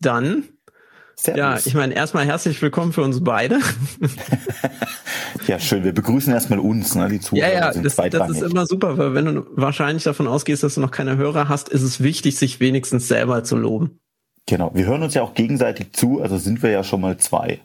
Dann. 0.00 0.44
Servus. 1.16 1.38
Ja, 1.38 1.58
ich 1.64 1.74
meine, 1.74 1.94
erstmal 1.94 2.24
herzlich 2.24 2.62
willkommen 2.62 2.92
für 2.92 3.02
uns 3.02 3.24
beide. 3.24 3.58
ja, 5.48 5.58
schön. 5.58 5.82
Wir 5.82 5.92
begrüßen 5.92 6.32
erstmal 6.32 6.60
uns, 6.60 6.94
ne, 6.94 7.08
die 7.08 7.18
Zuhörer. 7.18 7.48
Ja, 7.48 7.72
ja, 7.72 7.82
das, 7.82 7.96
das 7.96 8.30
ist 8.30 8.42
immer 8.42 8.66
super, 8.66 8.96
weil 8.98 9.14
wenn 9.14 9.24
du 9.24 9.46
wahrscheinlich 9.50 10.04
davon 10.04 10.28
ausgehst, 10.28 10.62
dass 10.62 10.76
du 10.76 10.80
noch 10.80 10.92
keine 10.92 11.16
Hörer 11.16 11.48
hast, 11.48 11.70
ist 11.70 11.82
es 11.82 12.00
wichtig, 12.00 12.38
sich 12.38 12.60
wenigstens 12.60 13.08
selber 13.08 13.42
zu 13.42 13.56
loben. 13.56 13.98
Genau. 14.46 14.70
Wir 14.74 14.86
hören 14.86 15.02
uns 15.02 15.14
ja 15.14 15.22
auch 15.22 15.34
gegenseitig 15.34 15.92
zu, 15.92 16.22
also 16.22 16.38
sind 16.38 16.62
wir 16.62 16.70
ja 16.70 16.84
schon 16.84 17.00
mal 17.00 17.16
zwei. 17.16 17.58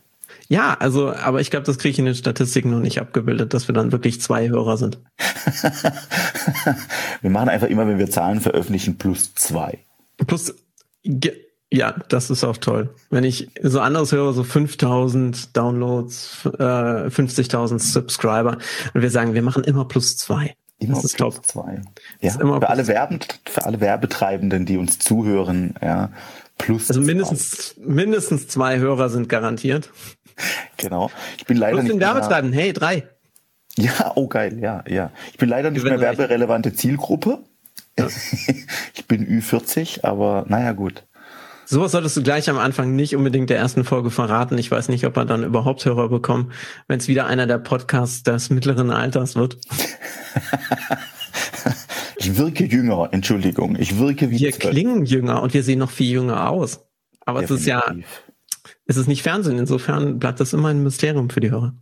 Ja, 0.48 0.76
also, 0.80 1.14
aber 1.14 1.40
ich 1.40 1.52
glaube, 1.52 1.68
das 1.68 1.78
kriege 1.78 1.92
ich 1.92 2.00
in 2.00 2.06
den 2.06 2.16
Statistiken 2.16 2.72
noch 2.72 2.80
nicht 2.80 3.00
abgebildet, 3.00 3.54
dass 3.54 3.68
wir 3.68 3.76
dann 3.76 3.92
wirklich 3.92 4.20
zwei 4.20 4.50
Hörer 4.50 4.78
sind. 4.78 5.00
wir 7.22 7.30
machen 7.30 7.50
einfach 7.50 7.68
immer, 7.68 7.88
wenn 7.88 8.00
wir 8.00 8.10
Zahlen 8.10 8.42
veröffentlichen, 8.42 8.98
plus 8.98 9.36
zwei. 9.36 9.78
Plus, 10.26 10.56
ja, 11.74 11.96
das 12.08 12.30
ist 12.30 12.44
auch 12.44 12.58
toll. 12.58 12.94
Wenn 13.10 13.24
ich 13.24 13.50
so 13.64 13.80
anderes 13.80 14.12
höre, 14.12 14.32
so 14.34 14.44
5000 14.44 15.58
Downloads, 15.58 16.46
äh, 16.46 17.10
50.000 17.10 17.80
Subscriber 17.80 18.58
und 18.94 19.02
wir 19.02 19.10
sagen, 19.10 19.34
wir 19.34 19.42
machen 19.42 19.64
immer 19.64 19.86
plus 19.86 20.16
zwei. 20.16 20.56
Immer 20.78 20.94
das 20.94 21.06
ist 21.06 21.18
plus 21.18 21.36
top. 21.36 21.46
zwei. 21.48 21.82
Ja, 22.22 22.34
für 22.34 22.70
alle 22.70 22.86
Werben, 22.88 23.20
für 23.46 23.66
alle 23.66 23.80
Werbetreibenden, 23.82 24.68
die 24.68 24.78
uns 24.78 25.00
zuhören, 25.00 25.74
ja, 25.82 26.12
plus 26.60 26.90
Also 26.90 27.02
mindestens, 27.02 27.74
zwei. 27.74 27.82
mindestens 27.88 28.48
zwei 28.48 28.78
Hörer 28.78 29.10
sind 29.10 29.28
garantiert. 29.28 29.90
Genau. 30.78 31.10
Ich 31.38 31.46
bin 31.46 31.58
leider 31.58 31.78
plus 31.78 31.84
nicht 31.86 31.94
den 31.94 32.02
Werbetreibenden, 32.02 32.60
hey, 32.60 32.72
drei. 32.72 33.08
Ja, 33.78 34.12
oh 34.14 34.28
geil, 34.28 34.60
ja, 34.60 34.84
ja. 34.88 35.12
Ich 35.32 35.40
bin 35.40 35.50
leider 35.50 35.72
nicht 35.72 35.84
mehr 35.84 36.00
werberelevante 36.00 36.74
Zielgruppe. 36.74 37.40
Ja. 37.98 38.08
ich 38.94 39.08
bin 39.08 39.26
Ü40, 39.26 40.04
aber 40.04 40.46
naja, 40.48 40.74
gut. 40.74 41.04
Sowas 41.66 41.92
solltest 41.92 42.18
du 42.18 42.24
gleich 42.24 42.50
am 42.50 42.58
Anfang 42.58 42.96
nicht 42.96 43.16
unbedingt 43.16 43.50
der 43.50 43.58
ersten 43.58 43.84
Folge 43.84 44.12
verraten. 44.12 44.58
Ich 44.58 44.70
weiß 44.70 44.90
nicht, 44.90 45.06
ob 45.06 45.16
wir 45.16 45.26
dann 45.26 45.44
überhaupt 45.44 45.86
Hörer 45.86 46.10
bekommen, 46.10 46.52
wenn 46.88 47.00
es 47.00 47.08
wieder 47.08 47.26
einer 47.26 47.48
der 47.48 47.58
Podcasts 47.58 48.24
des 48.24 48.50
mittleren 48.50 48.92
Alters 48.92 49.36
wird. 49.36 49.58
ich 52.18 52.38
wirke 52.38 52.66
jünger, 52.66 53.10
Entschuldigung. 53.12 53.76
Ich 53.80 53.98
wirke 53.98 54.30
wie 54.30 54.40
Wir 54.40 54.52
12. 54.52 54.72
klingen 54.72 55.06
jünger 55.06 55.42
und 55.42 55.54
wir 55.54 55.64
sehen 55.64 55.80
noch 55.80 55.92
viel 55.92 56.12
jünger 56.12 56.50
aus. 56.50 56.86
Aber 57.26 57.42
Definitiv. 57.42 57.56
es 57.56 57.62
ist 57.62 57.68
ja, 57.68 57.96
es 58.86 58.98
ist 58.98 59.08
nicht 59.08 59.24
Fernsehen. 59.24 59.58
Insofern 59.58 60.20
bleibt 60.20 60.40
das 60.40 60.54
immer 60.54 60.70
ein 60.70 60.84
Mysterium 60.84 61.30
für 61.30 61.40
die 61.40 61.52
Hörer. 61.52 61.74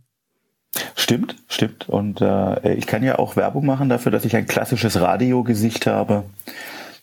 Stimmt, 0.94 1.36
stimmt. 1.48 1.88
Und 1.88 2.20
äh, 2.20 2.74
ich 2.74 2.86
kann 2.86 3.02
ja 3.02 3.18
auch 3.18 3.36
Werbung 3.36 3.66
machen 3.66 3.88
dafür, 3.88 4.12
dass 4.12 4.24
ich 4.24 4.36
ein 4.36 4.46
klassisches 4.46 5.00
Radiogesicht 5.00 5.86
habe. 5.86 6.24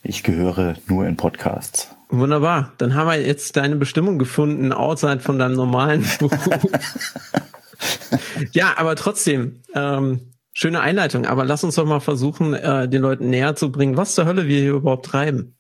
Ich 0.02 0.23
gehöre 0.23 0.75
nur 0.88 1.05
in 1.05 1.17
Podcasts. 1.17 1.95
Wunderbar. 2.09 2.73
Dann 2.78 2.95
haben 2.95 3.08
wir 3.08 3.22
jetzt 3.22 3.55
deine 3.55 3.75
Bestimmung 3.75 4.17
gefunden, 4.17 4.72
outside 4.72 5.19
von 5.19 5.38
deinem 5.38 5.55
normalen 5.55 6.05
Beruf. 6.19 6.33
ja, 8.52 8.73
aber 8.77 8.95
trotzdem, 8.95 9.61
ähm, 9.75 10.33
schöne 10.53 10.80
Einleitung. 10.80 11.25
Aber 11.25 11.45
lass 11.45 11.64
uns 11.64 11.75
doch 11.75 11.86
mal 11.86 12.00
versuchen, 12.00 12.53
äh, 12.53 12.89
den 12.89 13.02
Leuten 13.02 13.30
näher 13.30 13.55
zu 13.55 13.72
bringen, 13.72 13.97
was 13.97 14.16
zur 14.16 14.25
Hölle 14.25 14.47
wir 14.47 14.59
hier 14.59 14.73
überhaupt 14.73 15.05
treiben. 15.05 15.55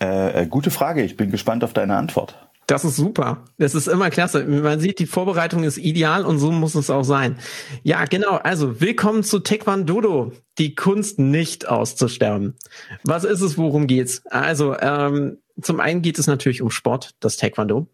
Äh, 0.00 0.42
äh 0.42 0.46
gute 0.46 0.70
Frage. 0.70 1.02
Ich 1.02 1.16
bin 1.16 1.30
gespannt 1.30 1.64
auf 1.64 1.72
deine 1.72 1.96
Antwort. 1.96 2.43
Das 2.66 2.84
ist 2.84 2.96
super. 2.96 3.44
Das 3.58 3.74
ist 3.74 3.88
immer 3.88 4.10
klasse. 4.10 4.44
Man 4.44 4.80
sieht, 4.80 4.98
die 4.98 5.06
Vorbereitung 5.06 5.64
ist 5.64 5.76
ideal 5.76 6.24
und 6.24 6.38
so 6.38 6.50
muss 6.50 6.74
es 6.74 6.90
auch 6.90 7.02
sein. 7.02 7.38
Ja, 7.82 8.04
genau. 8.06 8.36
Also, 8.36 8.80
willkommen 8.80 9.22
zu 9.22 9.40
Taekwondo, 9.40 10.32
die 10.58 10.74
Kunst 10.74 11.18
nicht 11.18 11.68
auszusterben. 11.68 12.54
Was 13.02 13.24
ist 13.24 13.42
es, 13.42 13.58
worum 13.58 13.86
geht's? 13.86 14.22
Also, 14.26 14.76
ähm, 14.78 15.38
zum 15.60 15.80
einen 15.80 16.02
geht 16.02 16.18
es 16.18 16.26
natürlich 16.26 16.62
um 16.62 16.70
Sport, 16.70 17.14
das 17.20 17.36
Taekwondo. 17.36 17.86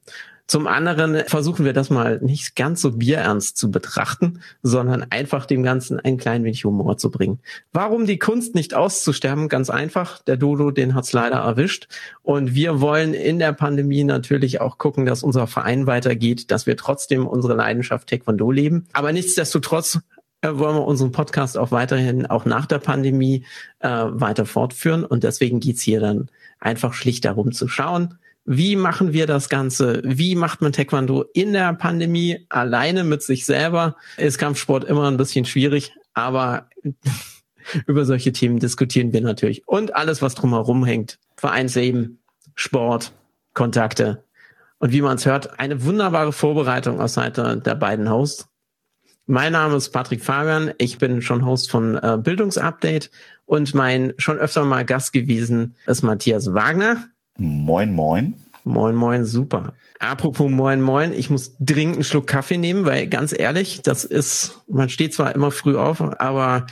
Zum 0.50 0.66
anderen 0.66 1.22
versuchen 1.28 1.65
wir 1.65 1.72
das 1.72 1.91
mal 1.91 2.19
nicht 2.21 2.56
ganz 2.56 2.81
so 2.81 2.91
bierernst 2.91 3.56
zu 3.56 3.71
betrachten, 3.71 4.41
sondern 4.65 5.06
einfach 5.09 5.47
dem 5.47 5.62
Ganzen 5.62 6.00
ein 6.00 6.16
klein 6.16 6.43
wenig 6.43 6.65
Humor 6.65 6.97
zu 6.97 7.12
bringen. 7.12 7.38
Warum 7.72 8.05
die 8.05 8.19
Kunst 8.19 8.56
nicht 8.56 8.75
auszusterben? 8.75 9.49
Ganz 9.49 9.71
einfach. 9.71 10.21
Der 10.25 10.37
Dodo, 10.37 10.72
den 10.72 10.97
hat's 10.97 11.12
leider 11.12 11.37
erwischt. 11.37 11.87
Und 12.25 12.53
wir 12.53 12.81
wollen 12.81 13.15
in 13.15 13.38
der 13.38 13.53
Pandemie 13.53 14.03
natürlich 14.03 14.61
auch 14.61 14.77
gucken, 14.77 15.06
dass 15.06 15.22
unser 15.22 15.47
Verein 15.47 15.87
weitergeht, 15.87 16.50
dass 16.50 16.67
wir 16.67 16.77
trotzdem 16.77 17.28
unsere 17.28 17.55
Leidenschaft 17.55 18.09
Taekwondo 18.09 18.50
leben. 18.50 18.88
Aber 18.93 19.12
nichtsdestotrotz 19.12 20.00
äh, 20.41 20.49
wollen 20.53 20.75
wir 20.75 20.84
unseren 20.84 21.12
Podcast 21.12 21.56
auch 21.59 21.71
weiterhin, 21.71 22.27
auch 22.27 22.44
nach 22.44 22.67
der 22.67 22.81
Pandemie, 22.81 23.44
äh, 23.78 23.88
weiter 23.88 24.47
fortführen. 24.47 25.05
Und 25.05 25.22
deswegen 25.22 25.61
geht's 25.61 25.82
hier 25.82 26.00
dann 26.00 26.28
einfach 26.59 26.93
schlicht 26.93 27.25
darum 27.25 27.53
zu 27.53 27.69
schauen, 27.69 28.19
wie 28.44 28.76
machen 28.76 29.12
wir 29.12 29.26
das 29.26 29.48
Ganze? 29.48 30.00
Wie 30.04 30.34
macht 30.34 30.60
man 30.60 30.72
Taekwondo 30.72 31.24
in 31.34 31.52
der 31.52 31.72
Pandemie 31.74 32.46
alleine 32.48 33.04
mit 33.04 33.22
sich 33.22 33.44
selber? 33.46 33.96
Ist 34.16 34.38
Kampfsport 34.38 34.84
immer 34.84 35.08
ein 35.08 35.16
bisschen 35.16 35.44
schwierig, 35.44 35.92
aber 36.14 36.68
über 37.86 38.04
solche 38.04 38.32
Themen 38.32 38.58
diskutieren 38.58 39.12
wir 39.12 39.20
natürlich. 39.20 39.66
Und 39.68 39.94
alles, 39.94 40.22
was 40.22 40.34
drumherum 40.34 40.84
hängt. 40.84 41.18
Vereinsleben, 41.36 42.18
Sport, 42.54 43.12
Kontakte. 43.54 44.24
Und 44.78 44.92
wie 44.92 45.02
man 45.02 45.16
es 45.16 45.26
hört, 45.26 45.60
eine 45.60 45.84
wunderbare 45.84 46.32
Vorbereitung 46.32 47.00
aus 47.00 47.14
Seite 47.14 47.58
der 47.58 47.74
beiden 47.74 48.10
Hosts. 48.10 48.48
Mein 49.26 49.52
Name 49.52 49.76
ist 49.76 49.90
Patrick 49.90 50.24
Fabian. 50.24 50.72
Ich 50.78 50.98
bin 50.98 51.22
schon 51.22 51.44
Host 51.44 51.70
von 51.70 51.96
äh, 51.96 52.18
Bildungsupdate 52.20 53.10
und 53.44 53.74
mein 53.74 54.14
schon 54.16 54.38
öfter 54.38 54.64
mal 54.64 54.84
Gast 54.84 55.12
gewesen 55.12 55.76
ist 55.86 56.02
Matthias 56.02 56.52
Wagner. 56.52 57.09
Moin, 57.38 57.92
moin. 57.92 58.34
Moin, 58.64 58.94
moin, 58.94 59.24
super. 59.24 59.72
Apropos 59.98 60.50
moin, 60.50 60.80
moin, 60.80 61.12
ich 61.12 61.30
muss 61.30 61.56
dringend 61.60 61.96
einen 61.96 62.04
Schluck 62.04 62.26
Kaffee 62.26 62.58
nehmen, 62.58 62.84
weil 62.84 63.06
ganz 63.06 63.38
ehrlich, 63.38 63.82
das 63.82 64.04
ist, 64.04 64.60
man 64.68 64.88
steht 64.88 65.14
zwar 65.14 65.34
immer 65.34 65.50
früh 65.50 65.76
auf, 65.76 66.00
aber 66.20 66.66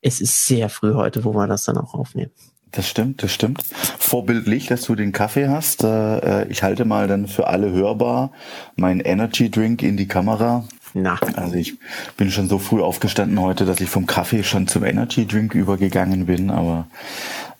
es 0.00 0.20
ist 0.20 0.46
sehr 0.46 0.68
früh 0.68 0.94
heute, 0.94 1.24
wo 1.24 1.34
wir 1.34 1.46
das 1.46 1.64
dann 1.64 1.78
auch 1.78 1.94
aufnehmen. 1.94 2.30
Das 2.72 2.88
stimmt, 2.88 3.22
das 3.22 3.32
stimmt. 3.32 3.62
Vorbildlich, 3.98 4.66
dass 4.66 4.82
du 4.82 4.96
den 4.96 5.12
Kaffee 5.12 5.48
hast. 5.48 5.84
Äh, 5.84 6.48
ich 6.48 6.62
halte 6.62 6.84
mal 6.84 7.06
dann 7.06 7.28
für 7.28 7.46
alle 7.46 7.70
hörbar 7.70 8.32
mein 8.74 9.00
Energy 9.00 9.48
Drink 9.48 9.82
in 9.82 9.96
die 9.96 10.08
Kamera. 10.08 10.64
Na. 10.92 11.18
Also 11.36 11.54
ich 11.54 11.74
bin 12.16 12.30
schon 12.30 12.48
so 12.48 12.58
früh 12.58 12.80
aufgestanden 12.80 13.40
heute, 13.40 13.64
dass 13.64 13.80
ich 13.80 13.88
vom 13.88 14.06
Kaffee 14.06 14.42
schon 14.42 14.66
zum 14.66 14.84
Energy 14.84 15.26
Drink 15.26 15.54
übergegangen 15.54 16.26
bin, 16.26 16.50
aber 16.50 16.86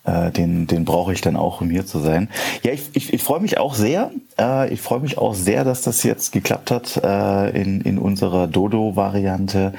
äh, 0.05 0.31
den, 0.31 0.67
den 0.67 0.85
brauche 0.85 1.13
ich 1.13 1.21
dann 1.21 1.37
auch, 1.37 1.61
um 1.61 1.71
hier 1.71 1.87
zu 1.87 1.99
sein. 1.99 2.29
Ja, 2.63 2.73
ich, 2.73 2.91
ich, 2.93 3.13
ich 3.13 3.23
freue 3.23 3.41
mich 3.41 3.59
auch 3.59 3.75
sehr. 3.75 4.11
Äh, 4.39 4.73
ich 4.73 4.81
freue 4.81 5.01
mich 5.01 5.19
auch 5.19 5.35
sehr, 5.35 5.65
dass 5.65 5.83
das 5.83 6.03
jetzt 6.03 6.33
geklappt 6.33 6.71
hat 6.71 7.01
äh, 7.03 7.51
in, 7.61 7.81
in 7.81 7.99
unserer 7.99 8.47
Dodo-Variante. 8.47 9.73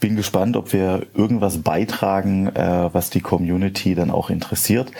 Bin 0.00 0.16
gespannt, 0.16 0.56
ob 0.56 0.72
wir 0.72 1.06
irgendwas 1.14 1.58
beitragen, 1.58 2.48
äh, 2.48 2.88
was 2.92 3.10
die 3.10 3.20
Community 3.20 3.94
dann 3.94 4.10
auch 4.10 4.30
interessiert. 4.30 4.90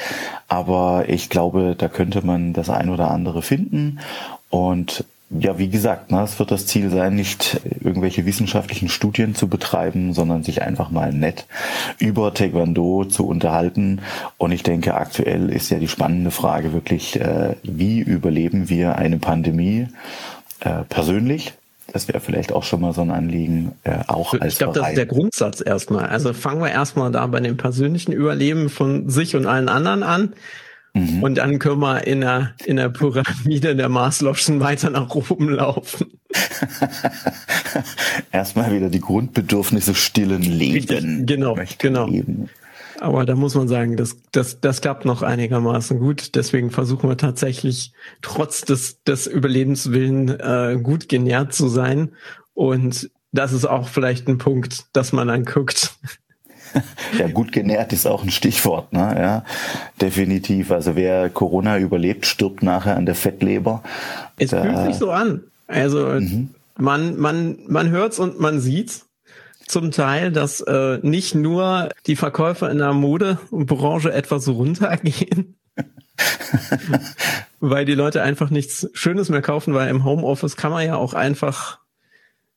Aber 0.48 1.09
ich 1.09 1.31
glaube, 1.31 1.75
da 1.76 1.88
könnte 1.88 2.25
man 2.25 2.53
das 2.53 2.70
ein 2.70 2.91
oder 2.91 3.10
andere 3.10 3.42
finden. 3.42 3.98
Und 4.50 5.04
ja, 5.31 5.59
wie 5.59 5.69
gesagt, 5.69 6.12
ne, 6.12 6.22
es 6.22 6.38
wird 6.38 6.53
das 6.53 6.66
Ziel 6.66 6.88
sein, 6.91 7.16
nicht 7.16 7.60
irgendwelche 7.81 8.26
wissenschaftlichen 8.26 8.88
Studien 8.88 9.34
zu 9.34 9.48
betreiben, 9.48 10.12
sondern 10.12 10.44
sich 10.44 10.62
einfach 10.62 10.91
mal 10.91 11.12
nett 11.12 11.47
über 11.98 12.32
Taekwondo 12.32 13.04
zu 13.04 13.26
unterhalten. 13.26 14.00
Und 14.38 14.53
ich 14.53 14.62
denke, 14.62 14.94
aktuell 14.94 15.51
ist 15.51 15.71
ja 15.71 15.78
die 15.78 15.89
spannende 15.89 16.30
Frage 16.30 16.72
wirklich, 16.72 17.21
äh, 17.21 17.56
wie 17.65 17.98
überleben 17.98 18.68
wir 18.68 18.97
eine 18.97 19.18
Pandemie 19.18 19.89
äh, 20.60 20.84
persönlich? 20.89 21.54
Das 21.92 22.09
wäre 22.09 22.21
vielleicht 22.21 22.53
auch 22.53 22.62
schon 22.62 22.80
mal 22.80 22.92
so 22.92 23.01
ein 23.01 23.10
Anliegen, 23.10 23.72
äh, 23.83 23.98
auch 24.06 24.33
als 24.34 24.54
Ich 24.54 24.59
glaube, 24.59 24.78
das 24.78 24.91
ist 24.91 24.97
der 24.97 25.06
Grundsatz 25.06 25.60
erstmal. 25.60 26.06
Also 26.06 26.34
fangen 26.34 26.60
wir 26.60 26.71
erstmal 26.71 27.10
da 27.10 27.27
bei 27.27 27.41
dem 27.41 27.56
persönlichen 27.56 28.12
Überleben 28.12 28.68
von 28.68 29.09
sich 29.09 29.34
und 29.34 29.47
allen 29.47 29.68
anderen 29.68 30.03
an. 30.03 30.33
Mhm. 30.97 31.22
Und 31.22 31.34
dann 31.37 31.59
können 31.59 31.81
wir 31.81 32.07
in 32.07 32.22
der, 32.22 32.54
in 32.65 32.77
der 32.77 32.89
Pyramide 32.89 33.77
der 33.77 33.91
Maslow'schen 33.91 34.60
weiter 34.60 34.89
nach 34.89 35.15
oben 35.15 35.51
laufen. 35.51 36.07
Erstmal 38.33 38.72
wieder 38.72 38.89
die 38.89 39.01
Grundbedürfnisse 39.01 39.95
stillen 39.95 40.43
Leben. 40.43 41.27
Genau, 41.27 41.59
genau. 41.78 42.07
Leben. 42.07 42.48
Aber 42.98 43.27
da 43.27 43.34
muss 43.34 43.54
man 43.54 43.69
sagen, 43.69 43.98
das, 43.98 44.16
das, 44.33 44.60
das 44.60 44.81
klappt 44.81 45.04
noch 45.04 45.21
einigermaßen 45.21 45.98
gut. 45.98 46.34
Deswegen 46.34 46.71
versuchen 46.71 47.10
wir 47.10 47.19
tatsächlich 47.19 47.92
trotz 48.22 48.63
des, 48.63 49.03
des 49.03 49.27
Überlebenswillen 49.27 50.41
äh, 50.41 50.78
gut 50.83 51.10
genährt 51.10 51.53
zu 51.53 51.69
sein. 51.69 52.13
Und 52.54 53.10
das 53.33 53.53
ist 53.53 53.66
auch 53.66 53.89
vielleicht 53.89 54.28
ein 54.28 54.39
Punkt, 54.39 54.87
dass 54.95 55.13
man 55.13 55.28
dann 55.28 55.45
guckt, 55.45 55.95
ja, 57.19 57.28
gut 57.28 57.53
genährt 57.53 57.93
ist 57.93 58.07
auch 58.07 58.23
ein 58.23 58.31
Stichwort, 58.31 58.93
ne? 58.93 59.15
Ja, 59.19 59.45
definitiv. 60.01 60.71
Also 60.71 60.97
wer 60.97 61.28
Corona 61.31 61.78
überlebt, 61.78 62.27
stirbt 62.27 62.63
nachher 62.63 62.97
an 62.97 63.07
der 63.07 63.15
Fettleber. 63.15 63.83
Es 64.39 64.51
da, 64.51 64.63
fühlt 64.63 64.84
sich 64.87 64.97
so 64.97 65.11
an. 65.11 65.45
Also 65.67 66.07
mhm. 66.07 66.51
man, 66.78 67.17
man, 67.19 67.59
man 67.69 67.91
hört's 67.91 68.19
und 68.19 68.41
man 68.41 68.61
sieht's 68.61 69.07
zum 69.67 69.91
Teil, 69.91 70.31
dass 70.31 70.61
äh, 70.61 70.99
nicht 71.03 71.34
nur 71.34 71.91
die 72.07 72.17
Verkäufer 72.17 72.71
in 72.71 72.78
der 72.78 72.93
Modebranche 72.93 74.13
etwas 74.13 74.49
runtergehen, 74.49 75.57
weil 77.61 77.84
die 77.84 77.95
Leute 77.95 78.23
einfach 78.23 78.51
nichts 78.51 78.89
Schönes 78.93 79.28
mehr 79.28 79.43
kaufen, 79.43 79.75
weil 79.75 79.89
im 79.89 80.05
Homeoffice 80.05 80.57
kann 80.57 80.71
man 80.71 80.87
ja 80.87 80.97
auch 80.97 81.15
einfach, 81.15 81.81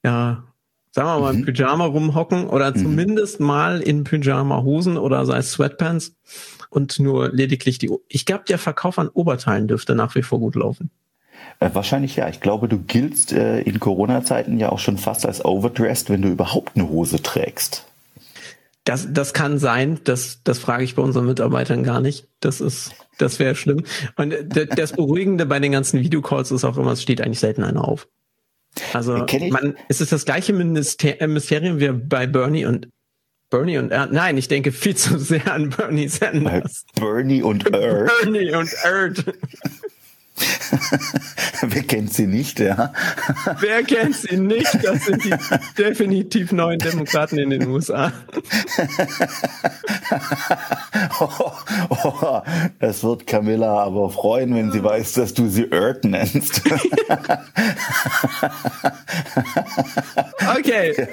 ja, 0.04 0.44
sagen 0.92 1.08
wir 1.08 1.20
mal, 1.20 1.34
mhm. 1.34 1.40
im 1.40 1.54
Pyjama 1.54 1.86
rumhocken 1.86 2.48
oder 2.48 2.72
mhm. 2.72 2.76
zumindest 2.76 3.40
mal 3.40 3.82
in 3.82 4.04
Pyjama-Hosen 4.04 4.98
oder 4.98 5.26
sei 5.26 5.38
es 5.38 5.52
Sweatpants 5.52 6.16
und 6.70 7.00
nur 7.00 7.30
lediglich 7.30 7.78
die. 7.78 7.92
Ich 8.08 8.26
glaube, 8.26 8.44
der 8.48 8.58
Verkauf 8.58 9.00
an 9.00 9.10
Oberteilen 9.10 9.68
dürfte 9.68 9.96
nach 9.96 10.16
wie 10.16 10.24
vor 10.24 10.40
gut 10.40 10.56
laufen. 10.56 10.92
Äh, 11.60 11.70
wahrscheinlich 11.74 12.16
ja. 12.16 12.30
Ich 12.30 12.40
glaube, 12.40 12.68
du 12.68 12.80
giltst 12.80 13.34
äh, 13.34 13.62
in 13.62 13.80
Corona-Zeiten 13.80 14.60
ja 14.60 14.70
auch 14.70 14.80
schon 14.80 14.98
fast 14.98 15.26
als 15.26 15.44
overdressed, 15.44 16.10
wenn 16.10 16.22
du 16.22 16.30
überhaupt 16.30 16.76
eine 16.76 16.90
Hose 16.90 17.22
trägst. 17.22 17.86
Das, 18.86 19.08
das 19.12 19.34
kann 19.34 19.60
sein. 19.60 20.00
Das, 20.04 20.42
das 20.44 20.58
frage 20.58 20.84
ich 20.84 20.96
bei 20.96 21.02
unseren 21.02 21.26
Mitarbeitern 21.26 21.84
gar 21.84 22.02
nicht. 22.02 22.28
Das 22.40 22.62
ist, 22.62 22.92
das 23.18 23.38
wäre 23.40 23.56
schlimm. 23.56 23.84
Und 24.16 24.34
das 24.76 24.94
Beruhigende 24.94 25.46
bei 25.46 25.60
den 25.60 25.72
ganzen 25.72 26.00
Videocalls 26.00 26.52
ist 26.52 26.64
auch 26.64 26.78
immer, 26.78 26.94
es 26.94 27.02
steht 27.04 27.22
eigentlich 27.22 27.40
selten 27.40 27.64
einer 27.64 27.88
auf. 27.88 28.08
Also 28.94 29.26
man, 29.50 29.76
es 29.88 30.02
ist 30.02 30.12
das 30.12 30.26
gleiche 30.26 30.54
äh, 30.54 31.28
Mysterium 31.28 31.80
wie 31.80 31.92
bei 31.92 32.28
Bernie 32.28 32.66
und 32.66 32.90
Bernie 33.50 33.80
und 33.80 33.92
Erd. 33.92 34.12
Nein, 34.12 34.38
ich 34.38 34.48
denke 34.48 34.72
viel 34.72 34.96
zu 34.96 35.18
sehr 35.18 35.52
an 35.52 35.72
Bernie 35.72 36.08
Sanders. 36.08 36.86
Bernie 36.96 37.42
und 37.42 37.74
Erd. 37.74 38.12
Bernie 38.22 38.54
und 38.54 38.72
Erd. 38.84 39.26
Wer 41.62 41.84
kennt 41.84 42.14
sie 42.14 42.28
nicht, 42.28 42.60
ja? 42.60 42.94
Wer 43.60 43.84
kennt 43.84 44.16
sie 44.16 44.38
nicht? 44.38 44.78
Das 44.84 45.06
sind 45.06 45.26
die 45.26 45.34
definitiv 45.78 46.52
neuen 46.52 46.80
Demokraten 46.80 47.38
in 47.38 47.50
den 47.50 47.68
USA. 47.68 48.12
oh, 51.20 51.52
oh, 51.90 52.42
es 52.80 53.04
wird 53.04 53.28
Camilla 53.28 53.84
aber 53.84 54.10
freuen, 54.10 54.56
wenn 54.56 54.72
sie 54.72 54.84
weiß, 54.84 55.14
dass 55.14 55.34
du 55.34 55.50
sie 55.50 55.72
Earth 55.72 56.06
nennst. 56.06 56.62
okay. 60.58 61.08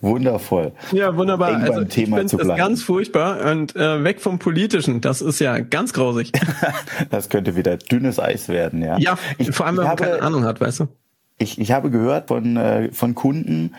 Wundervoll. 0.00 0.72
Ja, 0.92 1.16
wunderbar. 1.16 1.56
Also, 1.56 1.84
Thema 1.84 2.20
ich 2.20 2.30
finde 2.30 2.44
das 2.44 2.56
ganz 2.56 2.82
furchtbar 2.82 3.50
und 3.50 3.76
äh, 3.76 4.02
weg 4.04 4.20
vom 4.20 4.38
Politischen. 4.38 5.00
Das 5.00 5.20
ist 5.20 5.38
ja 5.38 5.58
ganz 5.58 5.92
grausig. 5.92 6.32
Das 7.10 7.28
könnte 7.28 7.56
wieder 7.56 7.76
dünnes 7.76 8.18
Eis 8.18 8.48
werden, 8.48 8.82
ja. 8.82 8.98
Ja, 8.98 9.18
ich, 9.38 9.50
vor 9.50 9.66
allem, 9.66 9.76
wenn 9.76 9.84
man 9.84 9.90
habe, 9.90 10.04
keine 10.04 10.22
Ahnung 10.22 10.44
hat, 10.44 10.60
weißt 10.60 10.80
du? 10.80 10.88
Ich, 11.40 11.60
ich 11.60 11.70
habe 11.70 11.90
gehört 11.90 12.28
von, 12.28 12.56
äh, 12.56 12.90
von 12.92 13.14
Kunden, 13.14 13.76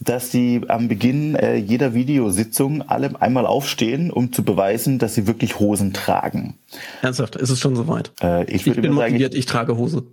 dass 0.00 0.30
sie 0.30 0.62
am 0.68 0.88
Beginn 0.88 1.34
äh, 1.34 1.56
jeder 1.56 1.92
Videositzung 1.92 2.82
alle 2.82 3.20
einmal 3.20 3.44
aufstehen, 3.44 4.10
um 4.10 4.32
zu 4.32 4.44
beweisen, 4.44 4.98
dass 4.98 5.14
sie 5.14 5.26
wirklich 5.26 5.58
Hosen 5.58 5.92
tragen. 5.92 6.58
Ernsthaft, 7.02 7.36
ist 7.36 7.50
es 7.50 7.60
schon 7.60 7.76
soweit? 7.76 8.12
Äh, 8.22 8.44
ich, 8.44 8.66
ich 8.66 8.80
bin 8.80 8.94
motiviert, 8.94 9.32
sagen, 9.32 9.34
ich, 9.34 9.40
ich 9.40 9.46
trage 9.46 9.76
Hose. 9.76 10.04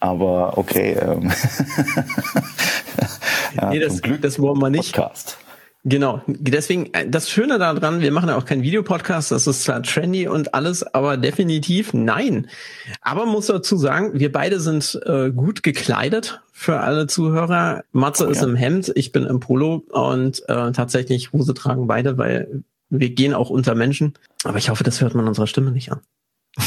Aber 0.00 0.56
okay. 0.56 0.92
Ähm. 0.92 1.30
ja, 3.54 3.70
nee, 3.70 3.78
das, 3.78 4.00
Glück 4.00 4.22
das 4.22 4.38
wollen 4.38 4.58
wir 4.58 4.70
nicht. 4.70 4.94
Podcast. 4.94 5.36
Genau. 5.84 6.22
Deswegen, 6.26 6.92
äh, 6.92 7.08
das 7.08 7.30
Schöne 7.30 7.58
daran, 7.58 8.00
wir 8.00 8.10
machen 8.10 8.28
ja 8.28 8.36
auch 8.36 8.44
keinen 8.44 8.62
Videopodcast, 8.62 9.30
das 9.30 9.46
ist 9.46 9.62
zwar 9.62 9.82
trendy 9.82 10.26
und 10.26 10.54
alles, 10.54 10.82
aber 10.82 11.16
definitiv 11.16 11.94
nein. 11.94 12.48
Aber 13.00 13.26
muss 13.26 13.46
dazu 13.46 13.76
sagen, 13.76 14.18
wir 14.18 14.32
beide 14.32 14.60
sind 14.60 15.00
äh, 15.06 15.30
gut 15.30 15.62
gekleidet 15.62 16.40
für 16.52 16.80
alle 16.80 17.06
Zuhörer. 17.06 17.84
Matze 17.92 18.26
oh, 18.26 18.30
ist 18.30 18.42
ja. 18.42 18.48
im 18.48 18.56
Hemd, 18.56 18.92
ich 18.96 19.12
bin 19.12 19.24
im 19.24 19.40
Polo 19.40 19.84
und 19.90 20.42
äh, 20.48 20.72
tatsächlich 20.72 21.32
Hose 21.32 21.54
tragen 21.54 21.86
beide, 21.86 22.18
weil 22.18 22.64
wir 22.90 23.10
gehen 23.10 23.34
auch 23.34 23.50
unter 23.50 23.74
Menschen. 23.74 24.14
Aber 24.44 24.58
ich 24.58 24.70
hoffe, 24.70 24.84
das 24.84 25.00
hört 25.00 25.14
man 25.14 25.28
unserer 25.28 25.46
Stimme 25.46 25.70
nicht 25.70 25.92
an. 25.92 26.00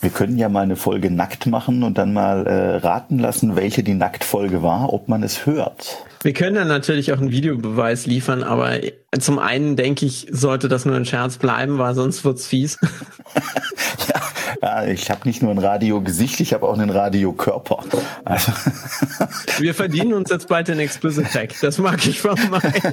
Wir 0.00 0.10
können 0.10 0.36
ja 0.36 0.50
mal 0.50 0.60
eine 0.60 0.76
Folge 0.76 1.10
nackt 1.10 1.46
machen 1.46 1.82
und 1.82 1.96
dann 1.96 2.12
mal 2.12 2.46
äh, 2.46 2.76
raten 2.76 3.18
lassen, 3.18 3.56
welche 3.56 3.82
die 3.82 3.94
Nacktfolge 3.94 4.62
war, 4.62 4.92
ob 4.92 5.08
man 5.08 5.22
es 5.22 5.46
hört. 5.46 6.04
Wir 6.24 6.32
können 6.32 6.56
dann 6.56 6.68
natürlich 6.68 7.12
auch 7.12 7.18
einen 7.18 7.32
Videobeweis 7.32 8.06
liefern, 8.06 8.42
aber 8.44 8.80
zum 9.20 9.38
einen 9.38 9.76
denke 9.76 10.06
ich, 10.06 10.26
sollte 10.30 10.68
das 10.68 10.86
nur 10.86 10.96
ein 10.96 11.04
Scherz 11.04 11.36
bleiben, 11.36 11.76
weil 11.76 11.94
sonst 11.94 12.24
wird's 12.24 12.46
fies. 12.46 12.78
ja, 14.08 14.22
ja, 14.62 14.90
ich 14.90 15.10
habe 15.10 15.28
nicht 15.28 15.42
nur 15.42 15.50
ein 15.50 15.58
Radiogesicht, 15.58 16.40
ich 16.40 16.54
habe 16.54 16.66
auch 16.66 16.78
einen 16.78 16.88
Radiokörper. 16.88 17.84
Also. 18.24 18.52
Wir 19.58 19.74
verdienen 19.74 20.14
uns 20.14 20.30
jetzt 20.30 20.48
bald 20.48 20.68
den 20.68 20.78
Explicit 20.78 21.30
Tag. 21.30 21.60
Das 21.60 21.76
mag 21.76 22.04
ich 22.06 22.20
vermeiden. 22.20 22.72